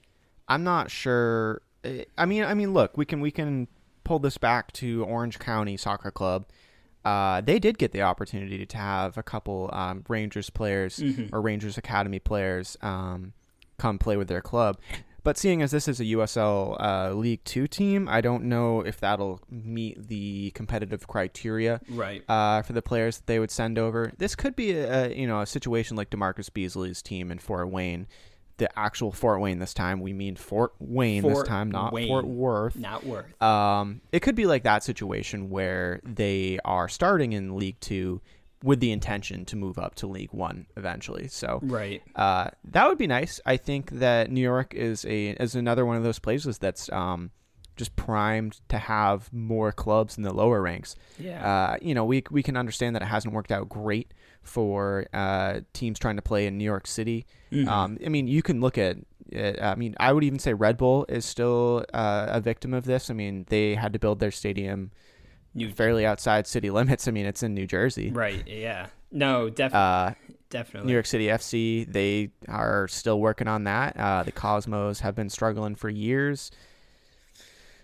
[0.47, 1.62] I'm not sure.
[1.84, 3.67] Eh, I mean, I mean, look, we can we can
[4.04, 6.45] pull this back to Orange County Soccer Club.
[7.04, 11.36] Uh, they did get the opportunity to have a couple um, Rangers players mm-hmm.
[11.36, 12.78] or Rangers Academy players.
[12.82, 13.34] Um,
[13.77, 14.77] come play with their club.
[15.25, 18.99] But seeing as this is a USL uh, League Two team, I don't know if
[18.99, 22.23] that'll meet the competitive criteria right.
[22.29, 24.13] uh, for the players that they would send over.
[24.19, 28.05] This could be a, you know a situation like DaMarcus Beasley's team in Fort Wayne,
[28.57, 29.99] the actual Fort Wayne this time.
[29.99, 32.07] We mean Fort Wayne Fort this time, not Wayne.
[32.07, 32.75] Fort Worth.
[32.75, 33.41] Not Worth.
[33.41, 38.21] Um, it could be like that situation where they are starting in League Two
[38.65, 41.28] with the intention to move up to League One eventually.
[41.28, 43.39] So right, uh, that would be nice.
[43.45, 47.30] I think that New York is a is another one of those places that's um,
[47.75, 50.95] just primed to have more clubs in the lower ranks.
[51.19, 55.06] Yeah, uh, you know, we we can understand that it hasn't worked out great for
[55.13, 57.28] uh, teams trying to play in New York City.
[57.51, 57.69] Mm-hmm.
[57.69, 58.97] Um, I mean, you can look at.
[59.62, 63.10] I mean, I would even say Red Bull is still uh, a victim of this.
[63.10, 64.91] I mean, they had to build their stadium
[65.55, 67.07] New fairly outside city limits.
[67.07, 68.11] I mean, it's in New Jersey.
[68.11, 68.45] Right.
[68.47, 68.87] Yeah.
[69.11, 69.79] No, definitely.
[69.79, 70.87] Uh, definitely.
[70.87, 73.97] New York City FC, they are still working on that.
[73.97, 76.51] Uh, the Cosmos have been struggling for years.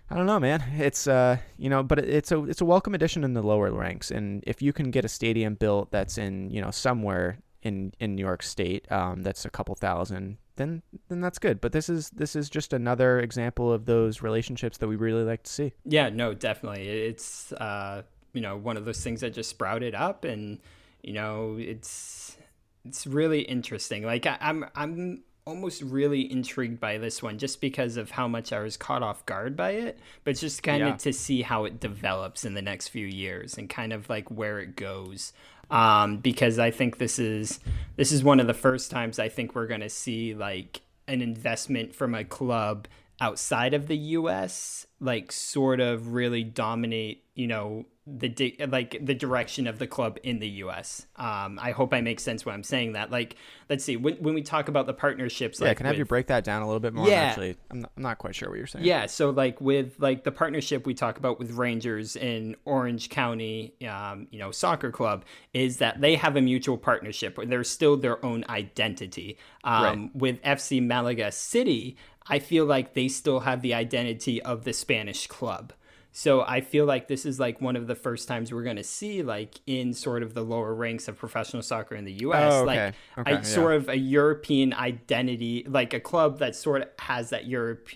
[0.10, 0.62] I don't know, man.
[0.78, 4.12] It's uh, you know, but it's a it's a welcome addition in the lower ranks,
[4.12, 8.16] and if you can get a stadium built that's in you know somewhere in in
[8.16, 11.60] New York State, um, that's a couple thousand, then then that's good.
[11.60, 15.44] But this is this is just another example of those relationships that we really like
[15.44, 15.74] to see.
[15.84, 16.88] Yeah, no, definitely.
[16.88, 20.60] It's uh, you know one of those things that just sprouted up, and
[21.02, 22.38] you know it's
[22.86, 24.04] it's really interesting.
[24.04, 28.54] Like I, I'm I'm almost really intrigued by this one just because of how much
[28.54, 30.90] I was caught off guard by it, but just kind yeah.
[30.90, 34.30] of to see how it develops in the next few years and kind of like
[34.30, 35.34] where it goes
[35.72, 37.60] um, because I think this is
[37.96, 41.22] this is one of the first times I think we're going to see like an
[41.22, 42.88] investment from a club
[43.20, 44.86] outside of the U.S.
[45.02, 50.18] like sort of really dominate you know the di- like the direction of the club
[50.24, 51.06] in the U.S.
[51.18, 53.12] Um, I hope I make sense when I'm saying that.
[53.12, 53.36] Like,
[53.70, 55.60] let's see when, when we talk about the partnerships.
[55.60, 57.08] Yeah, like, can I have with, you break that down a little bit more?
[57.08, 58.86] Yeah, actually, I'm not, I'm not quite sure what you're saying.
[58.86, 63.76] Yeah, so like with like the partnership we talk about with Rangers in Orange County,
[63.88, 67.38] um, you know, soccer club is that they have a mutual partnership.
[67.38, 69.38] where They're still their own identity.
[69.64, 70.16] Um, right.
[70.16, 74.91] With FC Malaga City, I feel like they still have the identity of the Spanish
[75.28, 75.74] club.
[76.14, 78.84] So I feel like this is like one of the first times we're going to
[78.84, 82.54] see like in sort of the lower ranks of professional soccer in the U.S.
[82.54, 82.66] Oh, okay.
[82.66, 83.42] Like okay, yeah.
[83.42, 87.88] sort of a European identity, like a club that sort of has that Europe.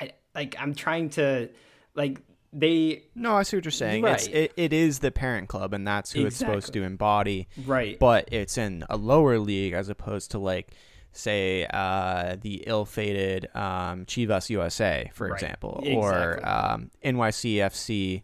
[0.00, 1.50] I like I'm trying to
[1.94, 2.22] like
[2.54, 3.04] they.
[3.14, 4.02] No, I see what you're saying.
[4.02, 4.14] Right.
[4.14, 6.26] It's, it, it is the parent club, and that's who exactly.
[6.26, 7.48] it's supposed to embody.
[7.66, 7.98] Right.
[7.98, 10.72] But it's in a lower league as opposed to like
[11.12, 15.34] say uh, the ill-fated um, Chivas USA, for right.
[15.34, 15.96] example, exactly.
[15.96, 18.22] or um, NYCFC,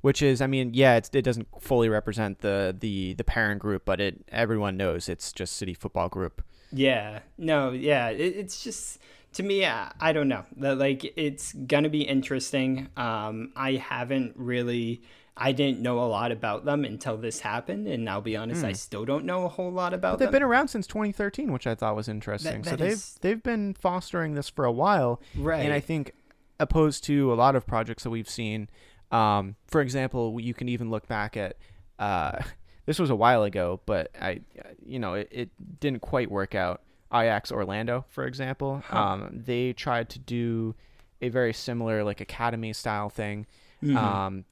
[0.00, 4.00] which is, I mean, yeah, it doesn't fully represent the, the the parent group, but
[4.00, 6.42] it everyone knows it's just City Football Group.
[6.72, 8.98] Yeah, no, yeah, it, it's just
[9.34, 10.44] to me, I, I don't know.
[10.56, 12.88] Like, it's gonna be interesting.
[12.96, 15.02] Um, I haven't really
[15.38, 18.66] I didn't know a lot about them until this happened, and I'll be honest, mm.
[18.66, 18.74] I hmm.
[18.74, 20.40] still don't know a whole lot about but they've them.
[20.40, 22.62] been around since 2013, which I thought was interesting.
[22.62, 23.14] That, that so is...
[23.14, 25.64] they've they've been fostering this for a while, right?
[25.64, 26.12] And I think,
[26.58, 28.68] opposed to a lot of projects that we've seen,
[29.12, 31.56] um, for example, you can even look back at.
[31.98, 32.42] Uh,
[32.86, 34.40] this was a while ago, but I,
[34.84, 36.82] you know, it, it didn't quite work out.
[37.12, 38.98] Ajax Orlando, for example, huh.
[38.98, 40.74] um, they tried to do
[41.20, 43.46] a very similar like academy style thing.
[43.82, 43.96] Mm-hmm.
[43.96, 44.44] Um,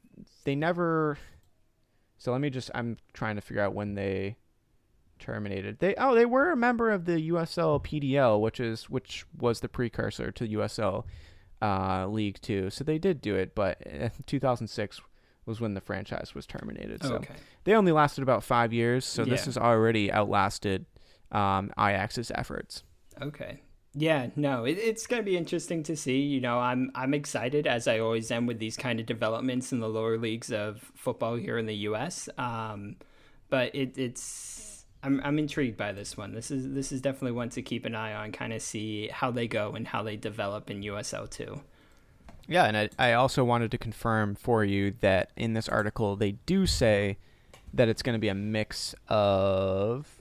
[0.46, 1.18] they never
[2.16, 4.37] So let me just I'm trying to figure out when they
[5.18, 5.78] terminated.
[5.78, 9.68] They oh they were a member of the USL PDL, which is which was the
[9.68, 11.04] precursor to USL
[11.62, 12.70] uh, League Two.
[12.70, 13.82] So they did do it, but
[14.26, 15.00] 2006
[15.46, 17.02] was when the franchise was terminated.
[17.02, 17.35] So Okay.
[17.64, 19.04] they only lasted about five years.
[19.04, 19.44] So this Yeah.
[19.46, 20.87] has already outlasted
[21.32, 22.82] um, Ajax's efforts.
[23.22, 23.61] Okay.
[23.98, 26.20] Yeah, no, it, it's going to be interesting to see.
[26.20, 29.80] You know, I'm I'm excited as I always am with these kind of developments in
[29.80, 32.28] the lower leagues of football here in the U.S.
[32.37, 32.96] Um,
[33.48, 36.35] but it, it's I'm I'm intrigued by this one.
[36.35, 39.30] This is this is definitely one to keep an eye on, kind of see how
[39.30, 41.62] they go and how they develop in USL too.
[42.46, 46.32] Yeah, and I, I also wanted to confirm for you that in this article they
[46.32, 47.16] do say
[47.72, 50.20] that it's going to be a mix of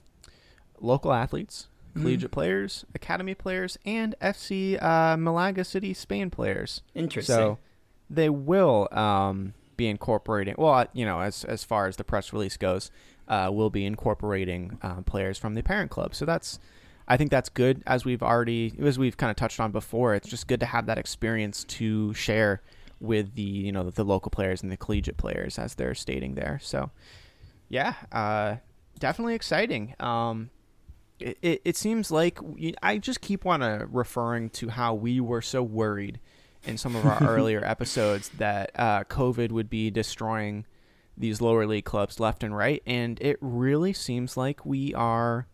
[0.80, 6.82] local athletes, collegiate players, academy players, and FC uh, Malaga City Spain players.
[6.94, 7.34] Interesting.
[7.34, 7.58] So
[8.08, 10.54] they will um, be incorporating.
[10.58, 12.90] Well, uh, you know, as as far as the press release goes,
[13.28, 16.14] uh, will be incorporating uh, players from the parent club.
[16.14, 16.58] So that's,
[17.08, 17.82] I think that's good.
[17.86, 20.86] As we've already, as we've kind of touched on before, it's just good to have
[20.86, 22.62] that experience to share
[23.00, 26.58] with the you know the local players and the collegiate players as they're stating there.
[26.62, 26.90] So
[27.68, 28.56] yeah, uh,
[28.98, 29.94] definitely exciting.
[30.00, 30.50] Um,
[31.20, 35.20] it, it, it seems like we, I just keep on uh, referring to how we
[35.20, 36.20] were so worried
[36.64, 40.66] in some of our earlier episodes that uh, COVID would be destroying
[41.16, 45.46] these lower league clubs left and right, and it really seems like we are.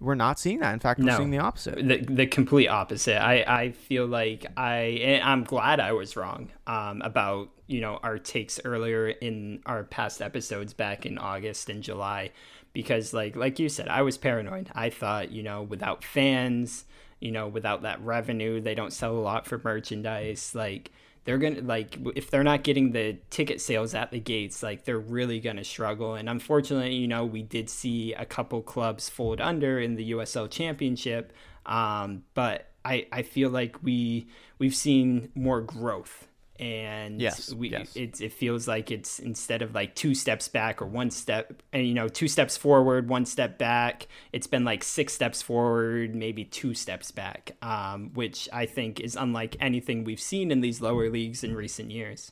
[0.00, 0.74] We're not seeing that.
[0.74, 1.16] In fact, we're No.
[1.18, 1.76] seeing the opposite.
[1.76, 3.22] the the complete opposite.
[3.22, 8.18] I I feel like I I'm glad I was wrong um, about you know our
[8.18, 12.30] takes earlier in our past episodes back in August and July
[12.74, 14.70] because like like you said I was paranoid.
[14.74, 16.84] I thought you know without fans,
[17.20, 20.54] you know without that revenue, they don't sell a lot for merchandise.
[20.54, 20.90] Like
[21.24, 24.98] they're gonna like if they're not getting the ticket sales at the gates like they're
[24.98, 29.80] really gonna struggle and unfortunately you know we did see a couple clubs fold under
[29.80, 31.32] in the usl championship
[31.66, 36.28] um, but I, I feel like we we've seen more growth
[36.60, 37.96] and Yes, we yes.
[37.96, 41.86] it, it feels like it's instead of like two steps back or one step and
[41.86, 46.44] you know two steps forward one step back it's been like six steps forward maybe
[46.44, 51.10] two steps back um, which i think is unlike anything we've seen in these lower
[51.10, 52.30] leagues in recent years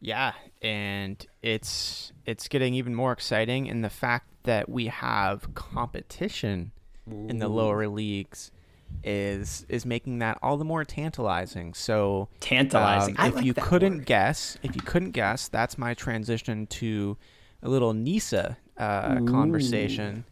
[0.00, 6.72] Yeah, and it's it's getting even more exciting in the fact that we have competition
[7.28, 8.50] in the lower leagues
[9.04, 11.74] is is making that all the more tantalizing.
[11.74, 13.16] So Tantalizing.
[13.18, 14.06] um, if like you couldn't word.
[14.06, 17.16] guess, if you couldn't guess, that's my transition to
[17.62, 20.24] a little Nisa uh, conversation.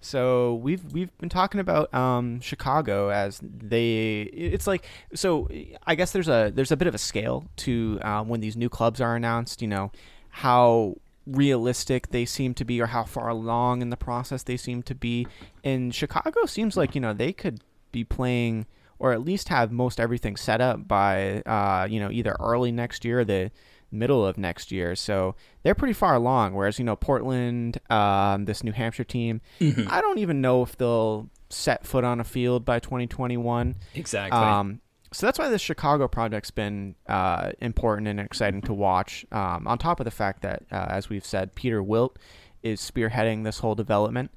[0.00, 4.22] So we've we've been talking about um, Chicago as they.
[4.32, 5.48] It's like so.
[5.86, 8.68] I guess there's a there's a bit of a scale to um, when these new
[8.68, 9.62] clubs are announced.
[9.62, 9.92] You know
[10.28, 14.82] how realistic they seem to be, or how far along in the process they seem
[14.82, 15.26] to be.
[15.62, 17.62] And Chicago seems like you know they could
[17.94, 18.66] be playing
[18.98, 23.04] or at least have most everything set up by uh, you know either early next
[23.04, 23.50] year or the
[23.90, 24.94] middle of next year.
[24.94, 26.54] So they're pretty far along.
[26.54, 29.40] Whereas you know Portland, um, this New Hampshire team,
[29.88, 33.76] I don't even know if they'll set foot on a field by 2021.
[33.94, 34.80] exactly Um,
[35.12, 39.24] so that's why the Chicago project's been uh, important and exciting to watch.
[39.30, 42.18] Um, on top of the fact that, uh, as we've said, Peter Wilt
[42.64, 44.32] is spearheading this whole development.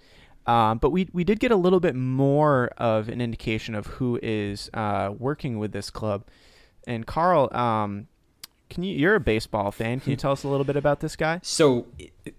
[0.47, 4.19] Um, but we we did get a little bit more of an indication of who
[4.23, 6.25] is uh, working with this club.
[6.87, 8.07] And Carl, um,
[8.69, 8.95] can you?
[8.95, 9.99] You're a baseball fan.
[9.99, 11.41] Can you tell us a little bit about this guy?
[11.43, 11.87] So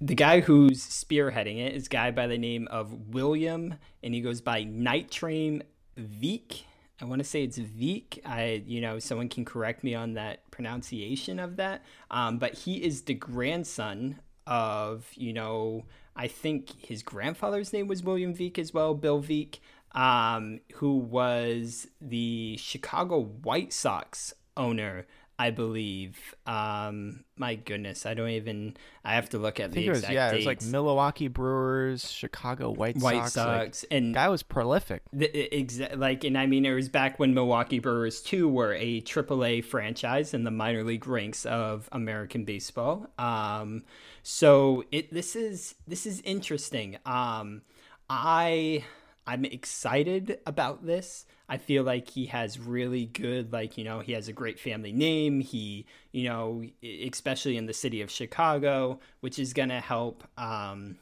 [0.01, 4.21] the guy who's spearheading it is a guy by the name of William, and he
[4.21, 5.62] goes by Night Train
[5.99, 6.62] Veeck.
[7.01, 8.18] I want to say it's Veeck.
[8.27, 11.85] I, you know, someone can correct me on that pronunciation of that.
[12.11, 15.85] Um, but he is the grandson of, you know,
[16.18, 19.61] I think his grandfather's name was William Veeck as well, Bill Veeck,
[19.92, 25.07] um, who was the Chicago White Sox owner
[25.38, 26.35] I believe.
[26.46, 28.77] Um, my goodness, I don't even.
[29.05, 30.35] I have to look at I think the it was exact yeah, dates.
[30.35, 33.85] it was like Milwaukee Brewers, Chicago White, White Sox.
[33.85, 35.03] like, and guy was prolific.
[35.12, 39.01] the, exa- like, and I mean, it was back when Milwaukee Brewers too were a
[39.01, 43.09] AAA franchise in the minor league ranks of American baseball.
[43.18, 43.85] Um,
[44.24, 46.98] so it this is this is interesting.
[47.07, 47.62] Um,
[48.11, 48.85] I
[49.27, 51.27] I'm excited about this.
[51.49, 54.92] I feel like he has really good, like, you know, he has a great family
[54.92, 55.40] name.
[55.40, 60.25] He, you know, especially in the city of Chicago, which is going to help.
[60.37, 60.99] Um,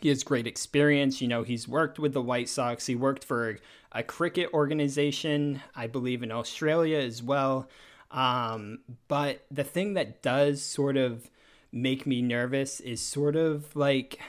[0.00, 1.20] he has great experience.
[1.20, 2.86] You know, he's worked with the White Sox.
[2.86, 3.58] He worked for
[3.92, 7.68] a cricket organization, I believe, in Australia as well.
[8.10, 11.30] Um, but the thing that does sort of
[11.72, 14.20] make me nervous is sort of like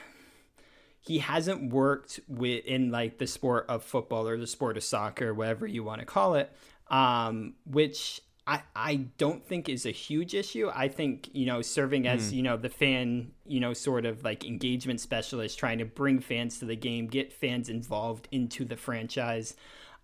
[1.06, 5.32] he hasn't worked with in like the sport of football or the sport of soccer,
[5.32, 6.52] whatever you want to call it,
[6.90, 10.70] um, which I, I don't think is a huge issue.
[10.74, 12.36] I think, you know, serving as, mm.
[12.36, 16.58] you know, the fan, you know, sort of like engagement specialist, trying to bring fans
[16.58, 19.54] to the game, get fans involved into the franchise.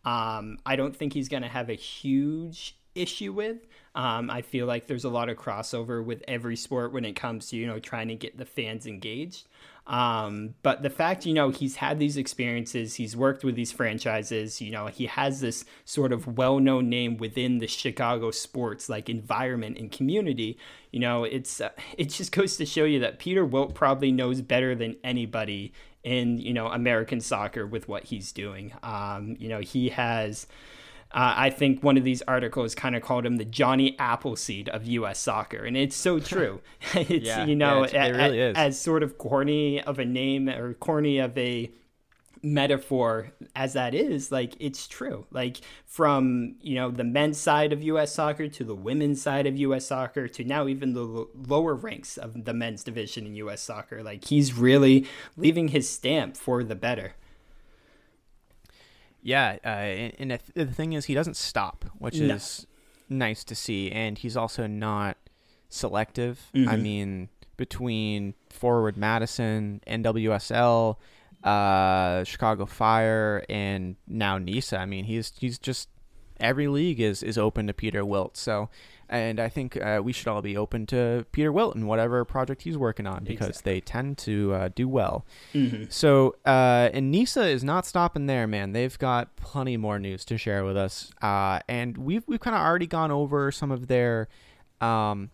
[0.05, 3.67] Um, I don't think he's going to have a huge issue with.
[3.95, 7.49] Um, I feel like there's a lot of crossover with every sport when it comes
[7.49, 9.47] to, you know, trying to get the fans engaged.
[9.87, 14.61] Um, but the fact, you know, he's had these experiences, he's worked with these franchises,
[14.61, 19.09] you know, he has this sort of well known name within the Chicago sports like
[19.09, 20.57] environment and community,
[20.93, 24.41] you know, it's, uh, it just goes to show you that Peter Wilt probably knows
[24.41, 25.73] better than anybody
[26.05, 28.73] in, you know, American soccer with what he's doing.
[28.85, 30.47] Um, you know, he has,
[31.15, 34.87] uh, I think one of these articles kind of called him the Johnny Appleseed of
[34.87, 35.19] U.S.
[35.19, 36.61] soccer, and it's so true.
[36.95, 40.49] it's yeah, you know, yeah, it really a, as sort of corny of a name
[40.49, 41.71] or corny of a
[42.43, 47.83] metaphor as that is like it's true like from you know the men's side of
[47.85, 51.75] US soccer to the women's side of US soccer to now even the l- lower
[51.75, 55.07] ranks of the men's division in US soccer like he's really
[55.37, 57.15] leaving his stamp for the better
[59.23, 62.35] yeah, uh, and, and the thing is, he doesn't stop, which no.
[62.35, 62.67] is
[63.09, 65.17] nice to see, and he's also not
[65.69, 66.51] selective.
[66.55, 66.69] Mm-hmm.
[66.69, 70.97] I mean, between Forward Madison, NWSL,
[71.45, 75.89] uh, Chicago Fire, and now NISA, I mean, he's he's just
[76.41, 78.37] every league is is open to Peter Wilt.
[78.37, 78.69] So
[79.13, 82.79] and I think uh, we should all be open to Peter Wilton, whatever project he's
[82.79, 83.73] working on because exactly.
[83.75, 85.27] they tend to uh, do well.
[85.53, 85.85] Mm-hmm.
[85.91, 88.73] So, uh, and Nisa is not stopping there, man.
[88.73, 92.63] They've got plenty more news to share with us, uh, and we've we've kind of
[92.63, 94.29] already gone over some of their,
[94.81, 95.31] um,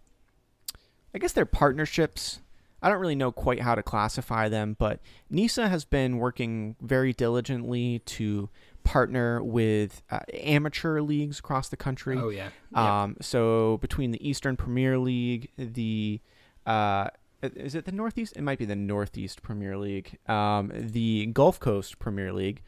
[1.14, 2.40] I guess their partnerships.
[2.82, 5.00] I don't really know quite how to classify them, but
[5.30, 8.50] Nisa has been working very diligently to
[8.88, 12.16] partner with uh, amateur leagues across the country.
[12.16, 12.48] Oh yeah.
[12.74, 16.22] Um, so between the Eastern Premier League, the
[16.64, 17.08] uh,
[17.42, 18.34] is it the Northeast?
[18.34, 20.16] It might be the Northeast Premier League.
[20.26, 22.62] Um, the Gulf Coast Premier League,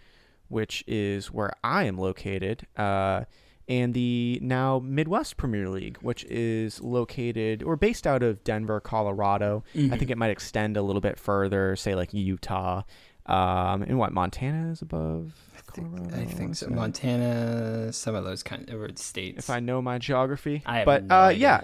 [0.48, 2.66] which is where I am located.
[2.76, 3.24] Uh,
[3.66, 9.64] and the now Midwest Premier League, which is located or based out of Denver, Colorado.
[9.74, 9.94] Mm-hmm.
[9.94, 12.82] I think it might extend a little bit further, say like Utah,
[13.24, 15.32] um, and what Montana is above.
[15.70, 16.16] Colorado.
[16.16, 16.68] I think so.
[16.68, 19.38] Montana, some of those kind of states.
[19.38, 21.40] If I know my geography, I have but no uh, idea.
[21.40, 21.62] yeah.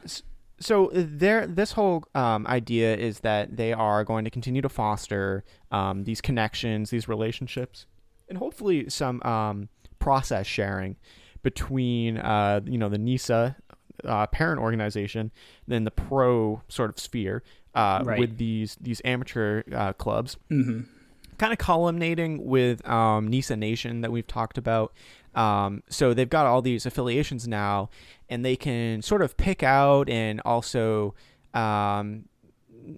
[0.59, 4.69] So uh, there, this whole um, idea is that they are going to continue to
[4.69, 7.87] foster um, these connections, these relationships,
[8.29, 10.97] and hopefully some um, process sharing
[11.43, 13.57] between uh, you know the NISA
[14.05, 15.31] uh, parent organization,
[15.67, 17.43] then the pro sort of sphere
[17.75, 18.19] uh, right.
[18.19, 20.37] with these these amateur uh, clubs.
[20.51, 20.93] Mm-hmm
[21.39, 24.93] kind of culminating with um, Nisa Nation that we've talked about.
[25.35, 27.91] Um, so they've got all these affiliations now,
[28.29, 31.15] and they can sort of pick out and also
[31.53, 32.25] um,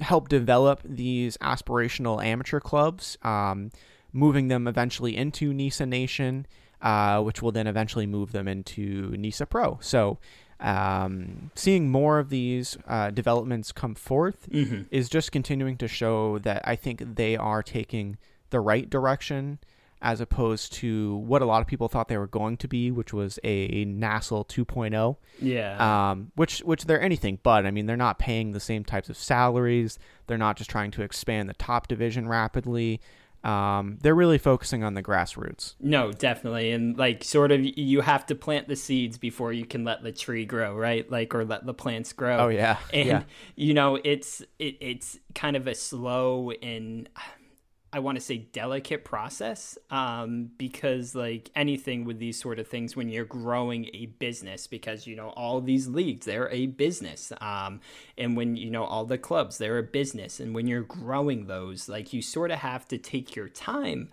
[0.00, 3.70] help develop these aspirational amateur clubs, um,
[4.12, 6.46] moving them eventually into Nisa Nation,
[6.80, 9.78] uh, which will then eventually move them into Nisa Pro.
[9.80, 10.18] So
[10.60, 14.82] um, seeing more of these uh, developments come forth mm-hmm.
[14.90, 18.18] is just continuing to show that I think they are taking
[18.50, 19.58] the right direction
[20.00, 23.12] as opposed to what a lot of people thought they were going to be, which
[23.12, 25.16] was a NASL 2.0.
[25.40, 26.10] Yeah.
[26.10, 27.66] Um, which which they're anything but.
[27.66, 29.98] I mean, they're not paying the same types of salaries.
[30.26, 33.00] They're not just trying to expand the top division rapidly
[33.44, 35.74] um, they're really focusing on the grassroots.
[35.80, 39.84] No, definitely, and like sort of, you have to plant the seeds before you can
[39.84, 41.08] let the tree grow, right?
[41.10, 42.38] Like, or let the plants grow.
[42.38, 43.22] Oh yeah, and yeah.
[43.54, 47.08] you know, it's it, it's kind of a slow and
[47.92, 52.94] I want to say delicate process um, because like anything with these sort of things
[52.94, 57.80] when you're growing a business because you know all these leagues they're a business um,
[58.18, 61.88] and when you know all the clubs they're a business and when you're growing those
[61.88, 64.08] like you sort of have to take your time.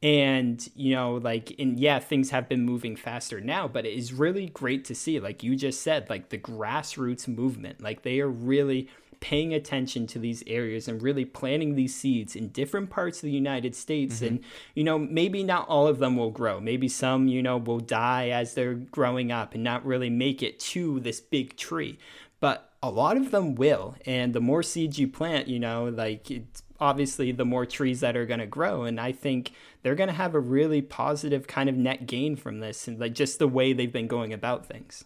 [0.00, 4.12] And you know like and yeah things have been moving faster now but it is
[4.12, 8.28] really great to see like you just said like the grassroots movement like they are
[8.28, 8.88] really
[9.20, 13.30] paying attention to these areas and really planting these seeds in different parts of the
[13.30, 14.16] United States.
[14.16, 14.26] Mm-hmm.
[14.26, 14.44] And,
[14.74, 16.60] you know, maybe not all of them will grow.
[16.60, 20.58] Maybe some, you know, will die as they're growing up and not really make it
[20.60, 21.98] to this big tree.
[22.40, 23.96] But a lot of them will.
[24.06, 28.16] And the more seeds you plant, you know, like it's obviously the more trees that
[28.16, 28.84] are going to grow.
[28.84, 29.52] And I think
[29.82, 33.14] they're going to have a really positive kind of net gain from this and like
[33.14, 35.04] just the way they've been going about things.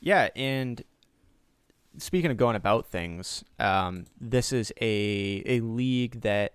[0.00, 0.28] Yeah.
[0.36, 0.84] And
[1.98, 6.54] speaking of going about things, um, this is a a league that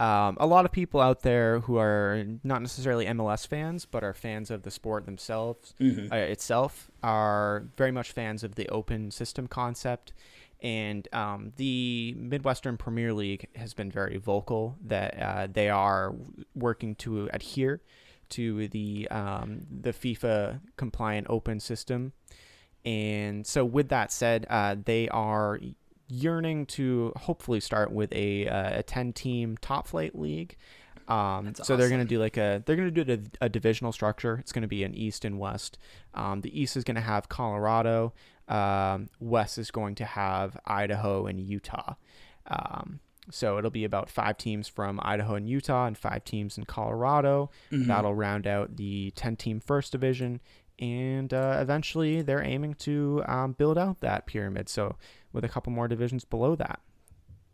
[0.00, 4.14] um, a lot of people out there who are not necessarily MLS fans, but are
[4.14, 6.12] fans of the sport themselves Mm-hmm.
[6.12, 10.12] uh, itself, are very much fans of the open system concept.
[10.60, 16.14] And um, the Midwestern Premier League has been very vocal that uh, they are
[16.54, 17.80] working to adhere
[18.30, 22.12] to the um, the FIFA compliant open system.
[22.84, 25.60] And so, with that said, uh, they are
[26.08, 30.56] yearning to hopefully start with a uh, a ten team top flight league.
[31.08, 33.92] Um, so they're going to do like a they're going to do a, a divisional
[33.92, 34.36] structure.
[34.40, 35.78] It's going to be an East and West.
[36.14, 38.12] Um, the East is going to have Colorado.
[38.48, 41.94] Um, West is going to have Idaho and Utah.
[42.46, 46.64] Um, so it'll be about five teams from Idaho and Utah and five teams in
[46.64, 47.50] Colorado.
[47.70, 47.86] Mm-hmm.
[47.86, 50.40] That'll round out the 10 team first division.
[50.78, 54.68] And uh, eventually they're aiming to um, build out that pyramid.
[54.68, 54.96] So
[55.32, 56.80] with a couple more divisions below that.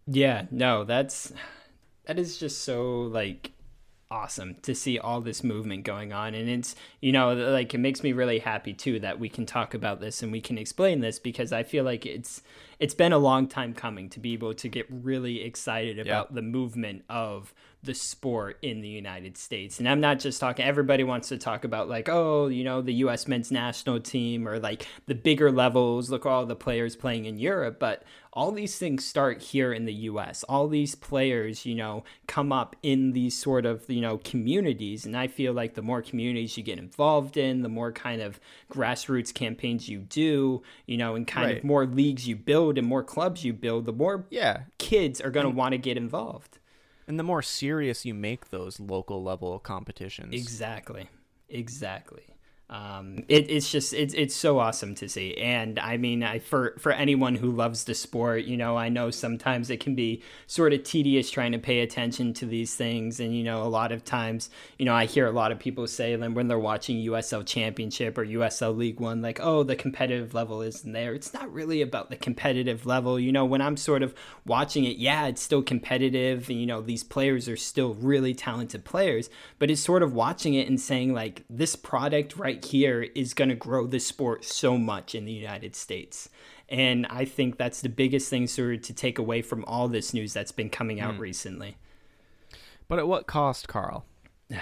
[0.07, 1.33] Yeah, no, that's
[2.07, 3.53] that is just so like
[4.11, 8.03] awesome to see all this movement going on and it's you know like it makes
[8.03, 11.19] me really happy too that we can talk about this and we can explain this
[11.19, 12.41] because I feel like it's
[12.79, 16.41] it's been a long time coming to be able to get really excited about the
[16.41, 17.53] movement of
[17.83, 19.79] the sport in the United States.
[19.79, 22.95] And I'm not just talking everybody wants to talk about like oh, you know, the
[22.95, 27.39] US men's national team or like the bigger levels, look all the players playing in
[27.39, 28.03] Europe, but
[28.33, 30.45] all these things start here in the US.
[30.45, 35.07] All these players, you know, come up in these sort of, you know, communities.
[35.07, 38.39] And I feel like the more communities you get involved in, the more kind of
[38.71, 41.59] grassroots campaigns you do, you know, and kind Right.
[41.59, 44.63] of more leagues you build and more clubs you build, the more Yeah.
[44.79, 46.58] kids are going to want to get involved.
[47.09, 50.35] And the more serious you make those local level competitions.
[50.35, 51.09] Exactly.
[51.49, 52.25] Exactly.
[52.71, 56.75] Um, it, it's just it's it's so awesome to see, and I mean, I for
[56.79, 60.75] for anyone who loves the sport, you know, I know sometimes it can be sort
[60.75, 64.05] of tedious trying to pay attention to these things, and you know, a lot of
[64.05, 68.19] times, you know, I hear a lot of people say when they're watching USL Championship
[68.19, 71.15] or USL League One, like, oh, the competitive level isn't there.
[71.15, 73.47] It's not really about the competitive level, you know.
[73.47, 74.15] When I'm sort of
[74.45, 78.85] watching it, yeah, it's still competitive, and you know, these players are still really talented
[78.85, 83.35] players, but it's sort of watching it and saying like, this product right here is
[83.35, 86.29] going to grow the sport so much in the United States.
[86.69, 90.13] And I think that's the biggest thing sort of to take away from all this
[90.13, 91.77] news that's been coming out recently.
[92.89, 94.05] But at what cost, Carl?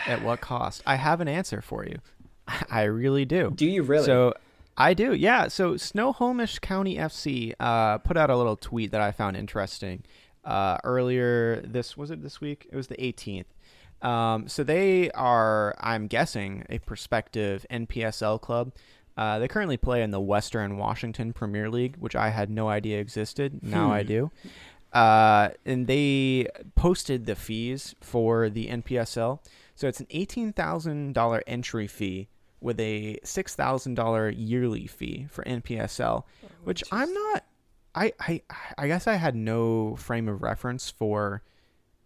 [0.06, 0.82] At what cost?
[0.86, 1.98] I have an answer for you.
[2.70, 3.52] I really do.
[3.54, 4.04] Do you really?
[4.04, 4.34] So
[4.76, 5.48] I do, yeah.
[5.48, 10.04] So Snohomish County FC uh, put out a little tweet that I found interesting
[10.44, 11.60] uh, earlier.
[11.62, 12.66] This was it this week.
[12.70, 13.46] It was the 18th.
[14.02, 18.72] Um, so they are, I'm guessing, a prospective NPSL club.
[19.16, 23.00] Uh, they currently play in the Western Washington Premier League, which I had no idea
[23.00, 23.60] existed.
[23.62, 24.30] Now I do.
[24.92, 29.40] Uh, and they posted the fees for the NPSL.
[29.74, 32.28] So it's an $18,000 entry fee
[32.60, 36.24] with a $6,000 yearly fee for NPSL,
[36.64, 37.44] which I'm not
[37.96, 38.42] I, I
[38.76, 41.42] I guess I had no frame of reference for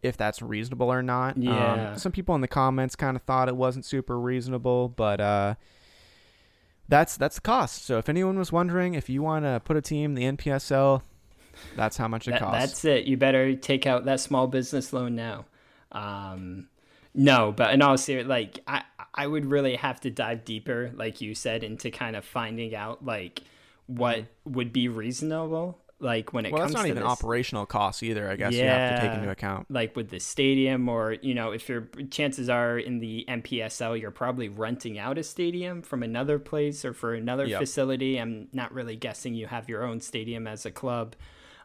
[0.02, 1.36] if that's reasonable or not.
[1.36, 1.90] Yeah.
[1.92, 5.54] Um, some people in the comments kind of thought it wasn't super reasonable, but uh
[6.88, 7.84] that's that's the cost.
[7.84, 11.02] So if anyone was wondering if you want to put a team in the NPSL,
[11.76, 12.58] that's how much it That- costs.
[12.58, 13.04] that's it.
[13.04, 15.44] You better take out that small business loan now.
[15.92, 16.68] Um,
[17.14, 18.82] no, but in all seriousness, like I,
[19.14, 23.04] I would really have to dive deeper, like you said, into kind of finding out
[23.04, 23.42] like
[23.86, 27.10] what would be reasonable, like when it well, comes that's not to even this.
[27.12, 28.30] operational costs either.
[28.30, 29.66] I guess you have to take into account.
[29.70, 34.10] like with the stadium or you know if your chances are in the NPSL you're
[34.10, 37.60] probably renting out a stadium from another place or for another Yep.
[37.60, 41.16] facility I'm not really guessing you have your own stadium as a club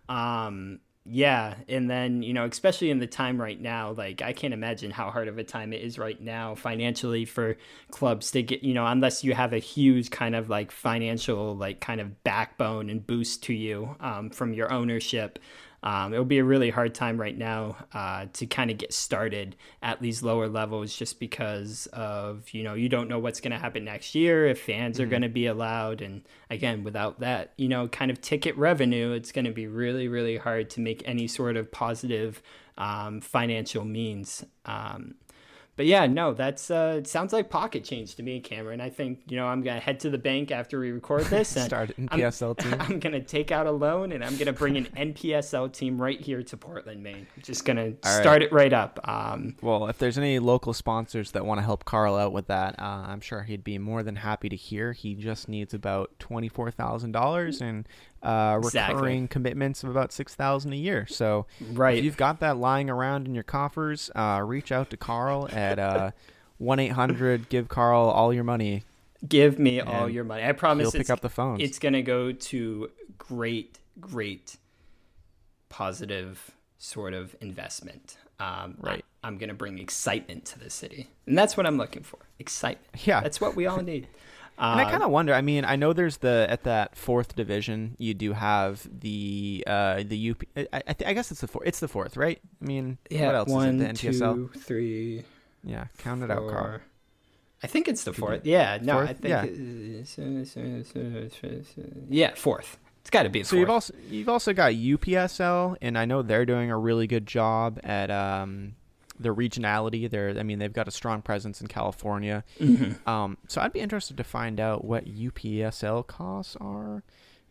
[0.10, 4.56] um yeah and then you know especially in the time right now like I can't
[4.56, 7.58] imagine how hard of a time it is right now financially for
[7.92, 11.80] clubs to get you know unless you have a huge kind of like financial like
[11.80, 15.38] kind of backbone and boost to you um, from your ownership
[15.86, 19.56] um, it'll be a really hard time right now uh, to kind of get started
[19.82, 23.58] at these lower levels just because of you know you don't know what's going to
[23.58, 27.70] happen next year if fans are going to be allowed and again without that you
[27.70, 31.28] know kind of ticket revenue it's going to be really really hard to make any
[31.28, 32.42] sort of positive
[32.78, 34.44] um, financial means.
[34.66, 35.16] Um,
[35.76, 38.82] but yeah, no, that's uh, it sounds like pocket change to me, Cameron.
[38.82, 41.66] I think you know I'm gonna head to the bank after we record this and
[41.66, 42.76] Start an I'm- NPSL team.
[42.80, 46.44] I'm gonna take out a loan and I'm gonna bring an NPSL team right here
[46.44, 47.28] to Portland, Maine.
[47.36, 48.06] I'm just gonna right.
[48.06, 49.00] start it right up.
[49.08, 52.76] Um, Well, if there's any local sponsors that want to help Carl out with that,
[52.80, 54.94] uh, I'm sure he'd be more than happy to hear.
[54.94, 57.88] He just needs about twenty four thousand dollars, and
[58.26, 58.96] uh, Exactly.
[58.96, 61.06] recurring commitments of about six thousand a year.
[61.08, 61.98] So Right.
[61.98, 65.80] if you've got that lying around in your coffers, uh, reach out to Carl at
[65.80, 66.12] uh,
[66.58, 67.50] one eight hundred.
[67.50, 68.84] Give Carl all your money.
[69.28, 70.44] Give me all your money.
[70.44, 70.92] I promise.
[70.92, 71.60] He'll pick up the phone.
[71.62, 74.58] It's gonna go to great, great,
[75.70, 78.18] positive sort of investment.
[78.40, 79.04] Um, Right.
[79.24, 82.20] I, am gonna bring excitement to the city, and that's what I'm looking for.
[82.38, 83.06] Excitement.
[83.08, 83.22] Yeah.
[83.22, 84.08] That's what we all need.
[84.58, 85.34] And I Uh, kind of wonder.
[85.34, 90.04] I mean, I know there's the at that fourth division, you do have the uh
[90.06, 90.44] the UP.
[90.56, 91.68] I, I, th- I guess it's the fourth.
[91.68, 92.40] It's the fourth, right?
[92.62, 93.26] I mean, yeah.
[93.28, 93.98] what else one, is it?
[94.02, 94.36] The NPSL.
[94.54, 95.24] two, three,
[95.64, 96.64] Yeah, count it out, Carl.
[96.64, 96.82] four.
[97.64, 98.46] I think it's the fourth.
[98.46, 98.78] Yeah.
[98.82, 99.20] No, I Fourth?
[99.20, 99.30] think.
[99.30, 99.44] Yeah.
[99.44, 100.76] it-
[102.10, 102.78] yeah, fourth.
[103.02, 103.44] It's got to be.
[103.44, 103.60] So fourth.
[103.60, 107.80] you've also you've also got UPSL, and I know they're doing a really good job
[107.84, 108.76] at um
[109.20, 110.10] their regionality.
[110.10, 112.44] They're I mean they've got a strong presence in California.
[112.60, 113.06] Mhm.
[113.08, 117.04] Um, so I'd be interested to find out what UPSL costs are.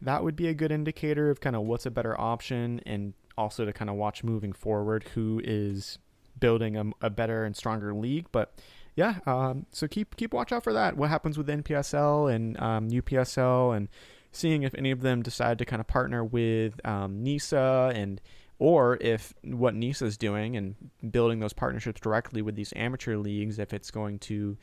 [0.02, 3.64] That would be a good indicator of kind of what's a better option, and also
[3.64, 5.98] to kind of watch moving forward who is
[6.38, 8.26] building a, a better and stronger league.
[8.32, 8.58] But
[8.96, 10.96] yeah, um, so keep keep watch out for that.
[10.96, 13.88] What happens with NPSL and um, UPSL, and
[14.32, 18.20] seeing if any of them decide to kind of partner with um, NISA and
[18.58, 20.74] or if what NISA is doing and
[21.10, 24.56] building those partnerships directly with these amateur leagues, if it's going to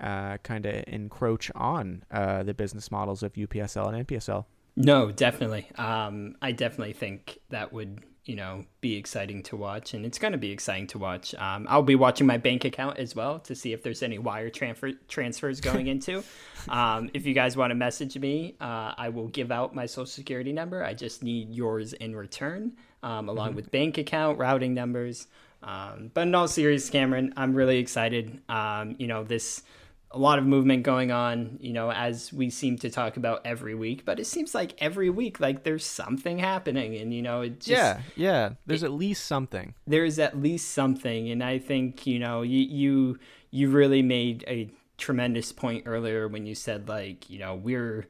[0.00, 4.44] uh, kind of encroach on uh, the business models of UPSL and NPSL.
[4.76, 5.68] No, definitely.
[5.76, 10.32] Um, I definitely think that would, you know, be exciting to watch, and it's going
[10.32, 11.34] to be exciting to watch.
[11.36, 14.50] Um, I'll be watching my bank account as well to see if there's any wire
[14.50, 16.22] transfer transfers going into.
[16.68, 20.06] Um, if you guys want to message me, uh, I will give out my social
[20.06, 20.82] security number.
[20.82, 22.72] I just need yours in return,
[23.06, 25.28] um, along with bank account routing numbers.
[25.62, 28.40] Um, but in all seriousness, Cameron, I'm really excited.
[28.48, 29.62] Um, you know, this
[30.10, 33.74] a lot of movement going on, you know, as we seem to talk about every
[33.74, 37.60] week, but it seems like every week, like there's something happening, and you know, it
[37.60, 38.50] just yeah, yeah.
[38.66, 39.74] There's at least something.
[39.86, 43.18] there's at least something, and I think you know, you you
[43.52, 48.08] you really made a tremendous point earlier when you said like, you know, we're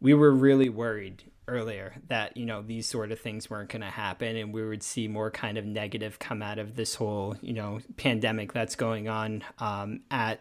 [0.00, 3.86] we were really worried earlier that you know these sort of things weren't going to
[3.86, 7.52] happen and we would see more kind of negative come out of this whole you
[7.52, 10.40] know pandemic that's going on um, at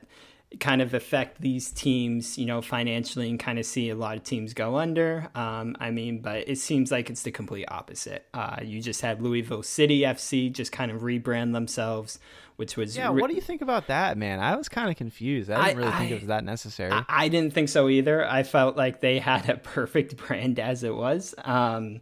[0.59, 4.24] kind of affect these teams, you know, financially and kind of see a lot of
[4.24, 5.30] teams go under.
[5.34, 8.28] Um, I mean, but it seems like it's the complete opposite.
[8.34, 12.20] Uh, you just had Louisville City FC just kind of rebrand themselves,
[12.62, 14.39] which was Yeah, re- what do you think about that, man?
[14.39, 15.49] I was kind of confused.
[15.49, 16.91] I didn't I- really think I- it was that necessary.
[16.91, 18.24] I, I didn't think so either.
[18.24, 21.34] I felt like they had a perfect brand as it was.
[21.43, 22.01] Um,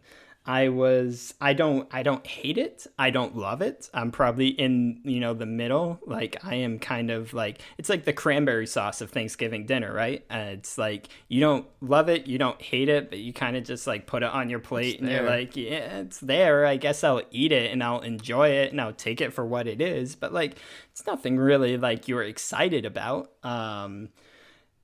[0.50, 2.84] I was I don't I don't hate it.
[2.98, 3.88] I don't love it.
[3.94, 6.00] I'm probably in, you know, the middle.
[6.04, 10.24] Like I am kind of like it's like the cranberry sauce of Thanksgiving dinner, right?
[10.28, 13.62] Uh, it's like you don't love it, you don't hate it, but you kind of
[13.62, 16.66] just like put it on your plate and you're like, yeah, it's there.
[16.66, 19.68] I guess I'll eat it and I'll enjoy it and I'll take it for what
[19.68, 20.56] it is, but like
[20.90, 23.30] it's nothing really like you're excited about.
[23.44, 24.08] Um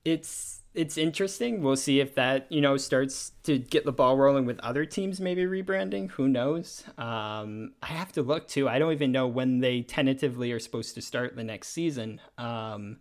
[0.05, 1.63] it's it's interesting.
[1.63, 5.19] We'll see if that you know starts to get the ball rolling with other teams
[5.19, 6.11] maybe rebranding.
[6.11, 6.83] Who knows?
[6.97, 8.69] Um, I have to look too.
[8.69, 12.21] I don't even know when they tentatively are supposed to start the next season.
[12.37, 12.97] Um,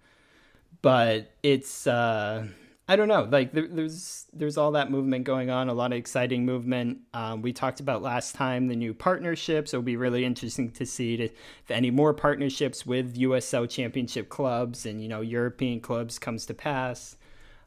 [0.81, 2.47] but it's uh,
[2.89, 3.29] I don't know.
[3.31, 7.01] Like there, there's there's all that movement going on, a lot of exciting movement.
[7.12, 9.74] Um, we talked about last time the new partnerships.
[9.74, 14.87] It'll be really interesting to see to, if any more partnerships with USL Championship clubs
[14.87, 17.16] and you know European clubs comes to pass.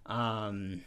[0.10, 0.84] Um,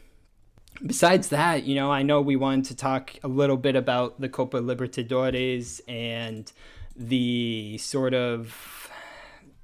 [0.84, 4.28] besides that, you know, I know we wanted to talk a little bit about the
[4.28, 6.52] Copa Libertadores and
[6.96, 8.90] the sort of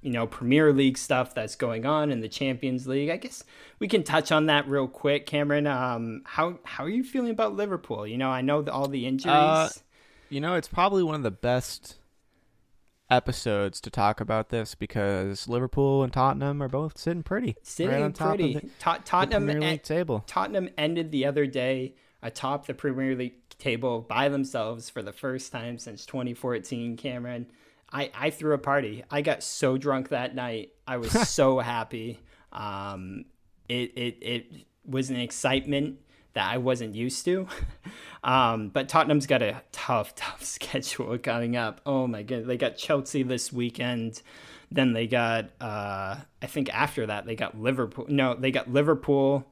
[0.00, 3.10] you know Premier League stuff that's going on in the Champions League.
[3.10, 3.44] I guess
[3.78, 5.66] we can touch on that real quick, Cameron.
[5.66, 8.06] Um, how how are you feeling about Liverpool?
[8.06, 9.34] You know, I know the, all the injuries.
[9.34, 9.68] Uh,
[10.30, 11.97] You know, it's probably one of the best
[13.10, 18.02] episodes to talk about this because Liverpool and Tottenham are both sitting pretty, Sitting right
[18.02, 18.54] on top pretty.
[18.56, 20.24] of the, Tot- the Tottenham Premier en- League table.
[20.26, 25.52] Tottenham ended the other day atop the Premier League table by themselves for the first
[25.52, 26.96] time since 2014.
[26.96, 27.46] Cameron,
[27.92, 29.04] I, I threw a party.
[29.10, 30.70] I got so drunk that night.
[30.86, 32.20] I was so happy.
[32.52, 33.24] Um,
[33.68, 34.52] it, it, it
[34.84, 35.98] was an excitement
[36.34, 37.46] that I wasn't used to.
[38.24, 41.80] um, but Tottenham's got a tough, tough schedule coming up.
[41.86, 44.22] Oh my god, they got Chelsea this weekend.
[44.70, 48.06] Then they got, uh, I think after that they got Liverpool.
[48.08, 49.46] No, they got Liverpool,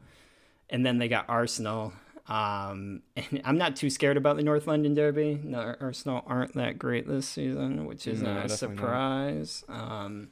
[0.68, 1.92] and then they got Arsenal.
[2.28, 5.40] Um, and I'm not too scared about the North London Derby.
[5.42, 9.64] No, Arsenal aren't that great this season, which is No, not a surprise.
[9.68, 10.28] Um,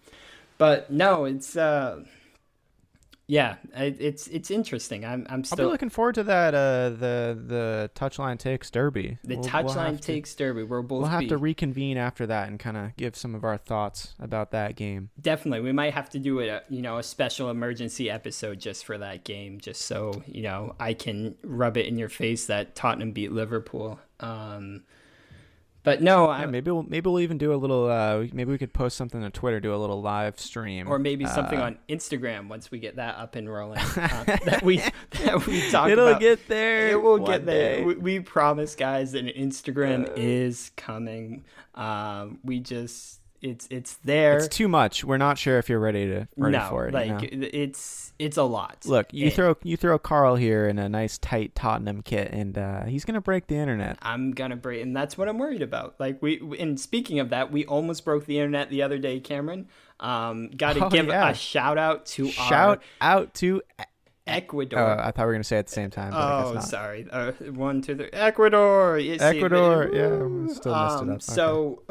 [0.59, 2.05] but no, it's uh,
[3.27, 5.05] yeah, it's it's interesting.
[5.05, 6.55] I'm I'm I'll still be looking forward to that.
[6.55, 9.19] Uh, the the touchline takes derby.
[9.25, 10.63] the We'll- we'll touchline to- takes derby.
[10.63, 13.43] We'll both We'll have be to reconvene after that and kind of give some of
[13.45, 15.09] our thoughts about that game.
[15.21, 15.61] definitely.
[15.65, 19.25] We might have to do a you know a special emergency episode just for that
[19.25, 23.33] game, just so you know I can rub it in your face that Tottenham beat
[23.33, 23.99] Liverpool.
[24.21, 24.83] Um,
[25.85, 27.89] but no, Yeah, maybe we'll maybe we'll even do a little.
[27.89, 31.27] Uh, maybe we could post something on Twitter, do a little live stream, or maybe
[31.27, 33.79] something Uh, on Instagram once we get that up and rolling.
[33.97, 34.83] Uh, that we
[35.23, 36.21] that we talk It'll about.
[36.21, 36.89] get there.
[36.89, 37.85] It will get there.
[37.85, 40.13] We, we promise, guys, that Instagram Uh.
[40.17, 41.45] is coming.
[41.75, 44.39] Um, we just it's it's there.
[44.39, 45.05] It's too much.
[45.05, 46.95] We're not sure if you're ready to ready no, for it.
[46.95, 47.49] like you know?
[47.53, 48.79] it's it's a lot.
[48.87, 52.57] Look, you And throw you throw Carl here in a nice tight Tottenham kit, and
[52.57, 53.99] uh, he's gonna break the internet.
[54.03, 55.97] I'm gonna break, and that's what I'm worried about.
[55.99, 59.69] Like we, and speaking of that, we almost broke the internet the other day, Cameron.
[60.01, 61.29] Um, got to Oh, give yeah.
[61.31, 63.63] a shout out to Shout out to.
[64.27, 64.79] Ecuador.
[64.79, 66.13] Uh, I thought we were gonna say it at the same time.
[66.15, 67.07] Oh, sorry.
[67.11, 68.09] Uh, one, two, three.
[68.13, 68.99] Ecuador.
[68.99, 71.15] You Ecuador, yeah, we still messed it Um, up.
[71.17, 71.19] Okay.
[71.21, 71.83] So,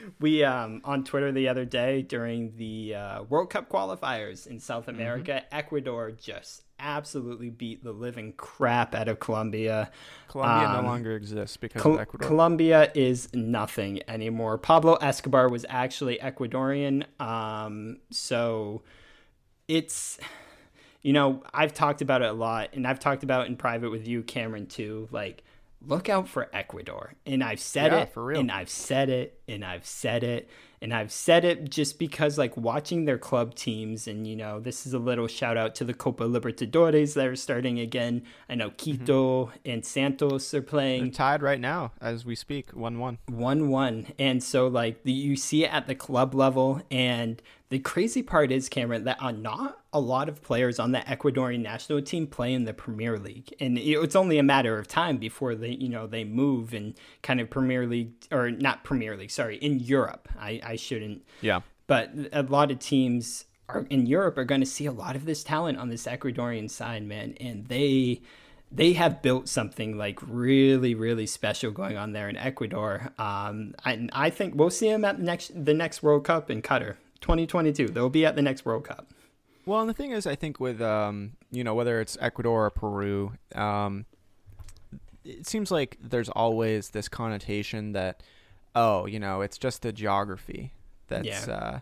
[0.20, 4.86] we um on Twitter the other day during the uh, World Cup qualifiers in South
[4.86, 4.96] Mm-hmm.
[4.96, 9.90] America, Ecuador just absolutely beat the living crap out of Colombia.
[10.28, 12.28] Colombia um, no longer exists because Col- of Ecuador.
[12.28, 14.58] Colombia is nothing anymore.
[14.58, 17.04] Pablo Escobar was actually Ecuadorian.
[17.20, 18.82] Um, so
[19.66, 20.18] it's,
[21.02, 23.90] you know, I've talked about it a lot, and I've talked about it in private
[23.90, 25.08] with you, Cameron, too.
[25.10, 25.44] Like,
[25.86, 27.14] look out for Ecuador.
[27.24, 28.40] And I've said Yeah, it, for real.
[28.40, 30.48] and I've said it, and I've said it.
[30.80, 34.86] And I've said it just because, like, watching their club teams, and, you know, this
[34.86, 38.22] is a little shout out to the Copa Libertadores that are starting again.
[38.48, 38.76] I know mm-hmm.
[38.76, 43.18] Quito and Santos are playing They're tied right now as we speak, one-one.
[43.26, 47.78] one one and so like the, you see it at the club level and the
[47.78, 52.00] crazy part is cameron that uh, not a lot of players on the ecuadorian national
[52.02, 53.52] team play in the premier league.
[53.60, 57.40] And it's only a matter of time before they you know they move and kind
[57.40, 60.28] of premier league or not premier league sorry in europe.
[60.38, 61.24] I, I shouldn't.
[61.40, 61.60] Yeah.
[61.86, 65.24] but a lot of teams are in Europe are going to see a lot of
[65.24, 68.22] this talent on this Ecuadorian side, man, and they
[68.70, 73.12] they have built something like really really special going on there in Ecuador.
[73.18, 76.62] Um, and I think we'll see them at the next the next World Cup in
[76.62, 77.88] Qatar, 2022.
[77.88, 79.08] They'll be at the next World Cup.
[79.66, 82.70] Well, and the thing is, I think with um, you know, whether it's Ecuador or
[82.70, 84.06] Peru, um,
[85.24, 88.22] it seems like there's always this connotation that,
[88.74, 90.72] oh, you know, it's just the geography
[91.08, 91.54] that's Yeah.
[91.54, 91.78] uh,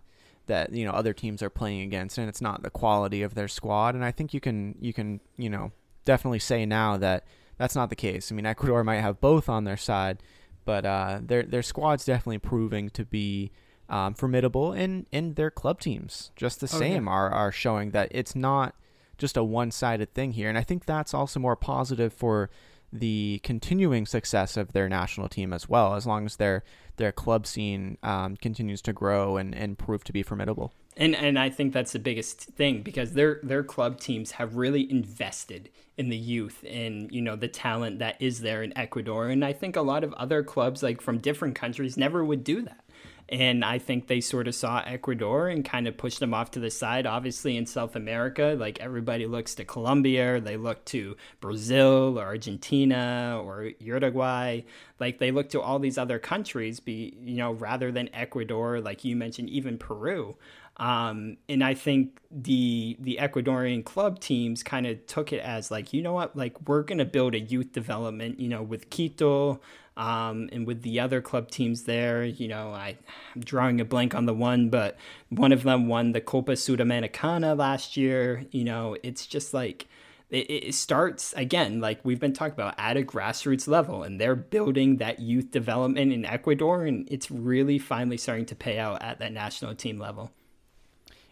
[0.46, 3.48] that you know other teams are playing against, and it's not the quality of their
[3.48, 3.94] squad.
[3.94, 5.72] And I think you can you can you know
[6.04, 7.24] definitely say now that
[7.58, 8.30] that's not the case.
[8.30, 10.22] I mean, Ecuador might have both on their side,
[10.64, 13.50] but uh, their their squad's definitely proving to be
[13.88, 16.78] um, formidable, and and their club teams just the Oh, yeah.
[16.78, 18.74] same are are showing that it's not
[19.18, 22.50] just a one sided thing here, and I think that's also more positive for
[22.92, 26.64] the continuing success of their national team as well, as long as their
[26.96, 30.72] their club scene um, continues to grow and, and prove to be formidable.
[30.96, 34.90] And and I think that's the biggest thing because their their club teams have really
[34.90, 35.68] invested
[35.98, 39.52] in the youth and you know the talent that is there in Ecuador and I
[39.52, 42.80] think a lot of other clubs like from different countries never would do that.
[43.28, 46.60] And I think they sort of saw Ecuador and kind of pushed them off to
[46.60, 47.06] the side.
[47.06, 53.40] Obviously, in South America, like everybody looks to Colombia, they look to Brazil or Argentina
[53.42, 54.60] or Uruguay.
[55.00, 59.04] Like they look to all these other countries, be you know, rather than Ecuador, like
[59.04, 60.36] you mentioned, even Peru.
[60.78, 65.92] Um, and I think the the Ecuadorian club teams kind of took it as like,
[65.92, 69.60] you know what, like we're gonna build a youth development, you know, with Quito,
[69.96, 72.24] um, and with the other club teams there.
[72.24, 72.96] You know, I,
[73.34, 74.96] I'm drawing a blank on the one, but
[75.28, 78.44] one of them won the Copa Sudamericana last year.
[78.50, 79.88] You know, it's just like
[80.30, 84.36] it, it starts again, like we've been talking about, at a grassroots level, and they're
[84.36, 89.18] building that youth development in Ecuador, and it's really finally starting to pay out at
[89.18, 90.32] that national team level.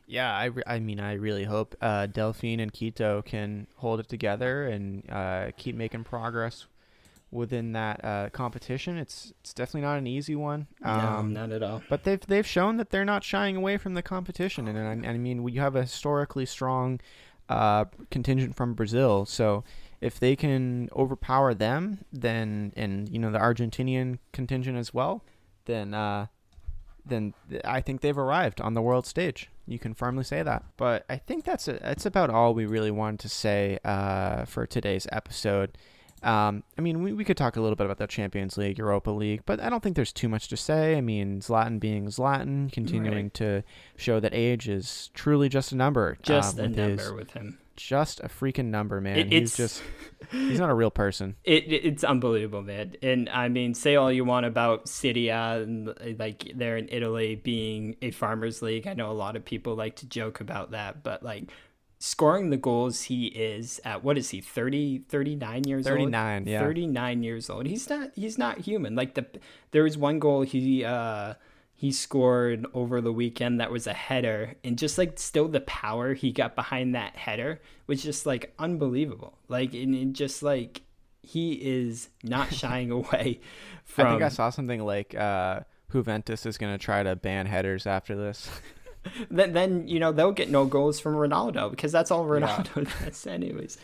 [0.06, 4.66] Yeah, I, I mean, I really hope uh, Delphine and Quito can hold it together
[4.66, 6.66] and uh, keep making progress
[7.34, 8.96] within that uh, competition.
[8.96, 10.68] It's it's definitely not an easy one.
[10.82, 11.82] no, Um, not at all.
[11.90, 15.10] But they've they've shown that they're not shying away from the competition, and, and I,
[15.10, 17.00] I mean we have a historically strong
[17.48, 19.26] uh, contingent from Brazil.
[19.26, 19.64] So
[20.00, 25.22] if they can overpower them, then and you know the Argentinian contingent as well,
[25.66, 26.26] then uh,
[27.04, 29.50] then I think they've arrived on the world stage.
[29.66, 30.62] You can firmly say that.
[30.76, 34.66] But I think that's a, that's about all we really wanted to say uh, for
[34.66, 35.76] today's episode.
[36.24, 39.10] Um, I mean, we, we could talk a little bit about the Champions League, Europa
[39.10, 40.96] League, but I don't think there's too much to say.
[40.96, 43.34] I mean, Zlatan being Zlatan, continuing Right.
[43.34, 43.62] to
[43.96, 46.16] show that age is truly just a number.
[46.22, 47.58] Just uh, a number his, with him.
[47.76, 49.18] just a freaking number, man.
[49.18, 49.82] It- he's just
[50.30, 51.36] he's not a real person.
[51.44, 52.94] It, it- it's unbelievable, man.
[53.02, 57.34] And I mean, say all you want about Serie A and like they're in Italy
[57.36, 58.86] being a farmers league.
[58.86, 61.50] I know a lot of people like to joke about that, but like
[62.04, 66.60] scoring the goals he is at what is he 30 39 years old 39, yeah.
[66.60, 69.24] 39 years old he's not he's not human like the
[69.70, 71.32] there was one goal he uh
[71.72, 76.12] he scored over the weekend that was a header and just like still the power
[76.12, 80.82] he got behind that header was just like unbelievable like and, and just like
[81.22, 83.40] he is not shying away
[83.82, 87.46] from I think I saw something like uh, Juventus is going to try to ban
[87.46, 88.50] headers after this.
[89.30, 93.26] then, then you know they'll get no goals from Ronaldo because that's all Ronaldo does
[93.26, 93.78] anyways.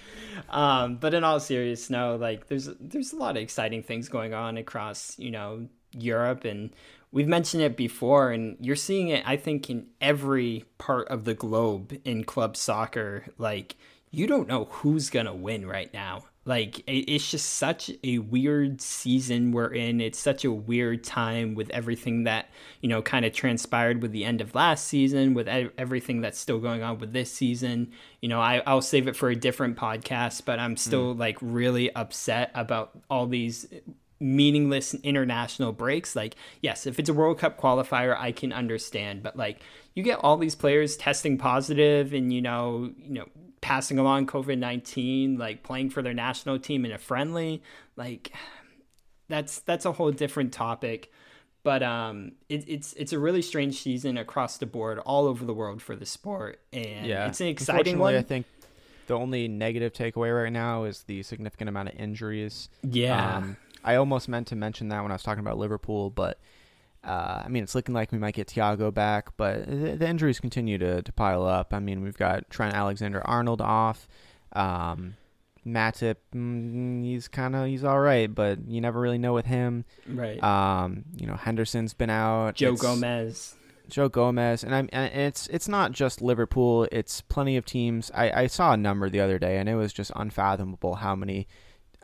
[0.48, 4.34] Um, but in all seriousness, no, like there's there's a lot of exciting things going
[4.34, 6.70] on across you know Europe and
[7.12, 11.34] we've mentioned it before and you're seeing it I think in every part of the
[11.34, 13.76] globe in club soccer like
[14.10, 16.24] you don't know who's gonna win right now.
[16.46, 20.00] Like it's just such a weird season we're in.
[20.00, 22.48] It's such a weird time with everything that
[22.80, 26.58] you know kind of transpired with the end of last season, with everything that's still
[26.58, 27.92] going on with this season.
[28.22, 30.76] You know, I I'll save it for a different podcast, but I'm hmm.
[30.76, 33.66] still like really upset about all these
[34.20, 36.14] meaningless international breaks.
[36.14, 39.60] Like, yes, if it's a World Cup qualifier, I can understand, but like
[39.94, 43.26] you get all these players testing positive and you know, you know,
[43.60, 47.62] passing along COVID-19, like playing for their national team in a friendly,
[47.96, 48.32] like
[49.28, 51.10] that's that's a whole different topic.
[51.62, 55.52] But um, it, it's it's a really strange season across the board, all over the
[55.52, 58.14] world for the sport, and yeah, it's an exciting one.
[58.14, 58.46] I think
[59.06, 62.68] the only negative takeaway right now is the significant amount of injuries.
[62.82, 66.38] yeah, Um, I almost meant to mention that when I was talking about Liverpool, but
[67.04, 70.38] uh, I mean, it's looking like we might get Thiago back, but the, the injuries
[70.40, 71.72] continue to, to pile up.
[71.72, 74.06] I mean, we've got Trent Alexander Arnold off.
[74.52, 75.16] Um,
[75.66, 79.84] Matip, mm, he's kind of he's all right, but you never really know with him.
[80.08, 80.42] right.
[80.42, 82.54] Um, you know, Henderson's been out.
[82.54, 83.54] Joe It's- Gomez.
[83.88, 86.86] Joe Gomez, and I'm and it's it's not just Liverpool.
[86.92, 88.08] It's plenty of teams.
[88.14, 91.48] I, I saw a number the other day, and it was just unfathomable how many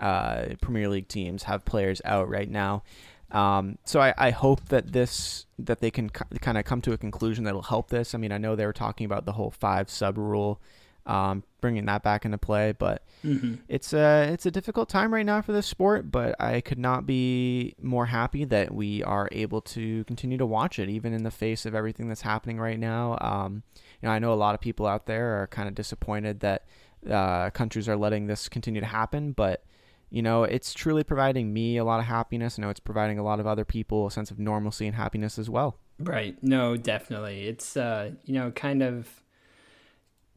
[0.00, 2.82] uh, Premier League teams have players out right now.
[3.30, 6.98] Um, so I, I hope that this that they can kind of come to a
[6.98, 8.14] conclusion that'll help this.
[8.14, 10.60] I mean, I know they were talking about the whole five sub rule,
[11.06, 13.58] um, bringing that back into play, but Mhm.
[13.68, 17.06] it's a it's a difficult time right now for this sport, but I could not
[17.06, 21.30] be more happy that we are able to continue to watch it, even in the
[21.30, 23.18] face of everything that's happening right now.
[23.20, 23.62] Um,
[24.00, 26.64] you know, I know a lot of people out there are kind of disappointed that
[27.10, 29.64] uh, countries are letting this continue to happen, but
[30.10, 32.58] you know, it's truly providing me a lot of happiness.
[32.58, 35.38] I know it's providing a lot of other people a sense of normalcy and happiness
[35.38, 35.78] as well.
[35.98, 36.36] Right.
[36.42, 37.46] No, definitely.
[37.48, 39.22] It's uh, you know, kind of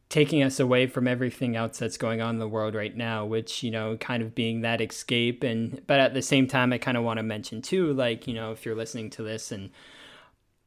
[0.08, 3.62] taking us away from everything else that's going on in the world right now, which,
[3.62, 6.96] you know, kind of being that escape and but at the same time I kind
[6.96, 9.70] of want to mention too, like, you know, if you're listening to this and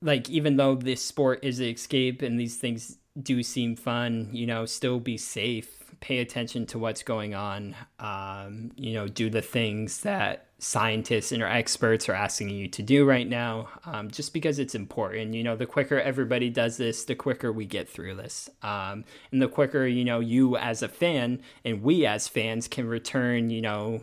[0.01, 4.47] like even though this sport is an escape and these things do seem fun, you
[4.47, 5.82] know, still be safe.
[6.03, 7.77] Pay attention to what's going on.
[7.97, 12.83] Um, you know, do the things that scientists and our experts are asking you to
[12.83, 15.33] do right now, um, just because it's important.
[15.33, 18.49] You know, the quicker everybody does this, the quicker we get through this.
[18.61, 22.85] Um, and the quicker, you know, you as a fan and we as fans can
[22.85, 24.01] return, you know,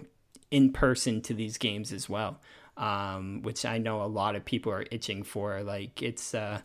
[0.51, 2.41] in person to these games as well.
[2.79, 5.63] Um, which I know a lot of people are itching for.
[5.63, 6.63] Like it's uh,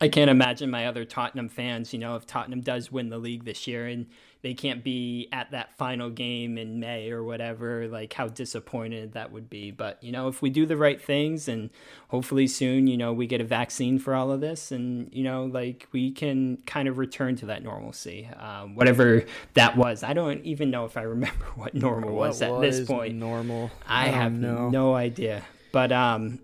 [0.00, 3.44] I can't imagine my other Tottenham fans, you know, if Tottenham does win the league
[3.44, 4.06] this year and
[4.40, 9.32] they can't be at that final game in May or whatever, like how disappointed that
[9.32, 9.72] would be.
[9.72, 11.70] But, you know, if we do the right things and
[12.08, 15.46] hopefully soon, you know, we get a vaccine for all of this and, you know,
[15.46, 19.24] like we can kind of return to that normalcy, um, whatever
[19.54, 20.04] that was.
[20.04, 23.16] I don't even know if I remember what normal was What at this point.
[23.16, 23.72] normal?
[23.86, 24.68] I, don't have know.
[24.70, 25.42] no idea.
[25.72, 26.38] But um,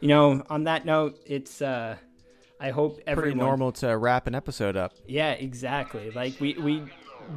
[0.00, 1.96] you know, on that note, it's uh,
[2.60, 3.22] I hope everyone.
[3.32, 4.92] Pretty normal to wrap an episode up.
[5.08, 6.10] Yeah, exactly.
[6.10, 6.84] Like we we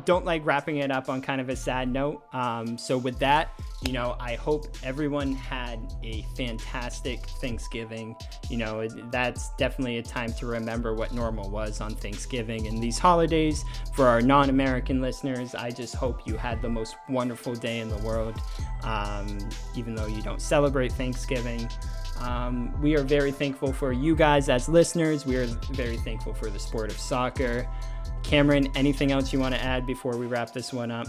[0.05, 2.23] don't like wrapping it up on kind of a sad note.
[2.33, 3.49] Um, so with that,
[3.85, 8.15] you know, I hope everyone had a fantastic Thanksgiving.
[8.49, 12.97] You know, that's definitely a time to remember what normal was on Thanksgiving and these
[12.97, 13.63] holidays.
[13.93, 17.97] For our non-American listeners, I just hope you had the most wonderful day in the
[17.97, 18.39] world.
[18.83, 19.37] Um,
[19.75, 21.69] even though you don't celebrate Thanksgiving.
[22.19, 25.25] Um, we are very thankful for you guys as listeners.
[25.25, 27.67] We are very thankful for the sport of soccer.
[28.23, 31.07] Cameron, anything else you want to add before we wrap this one up?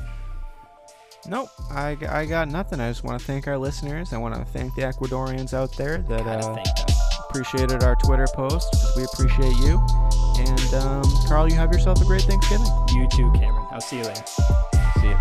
[1.26, 2.80] Nope, I, I got nothing.
[2.80, 4.12] I just want to thank our listeners.
[4.12, 6.62] I want to thank the Ecuadorians out there that uh,
[7.30, 9.80] appreciated our Twitter post because we appreciate you.
[10.38, 12.66] And um, Carl, you have yourself a great Thanksgiving.
[12.90, 13.66] You too, Cameron.
[13.70, 14.24] I'll see you later.
[15.00, 15.16] See you.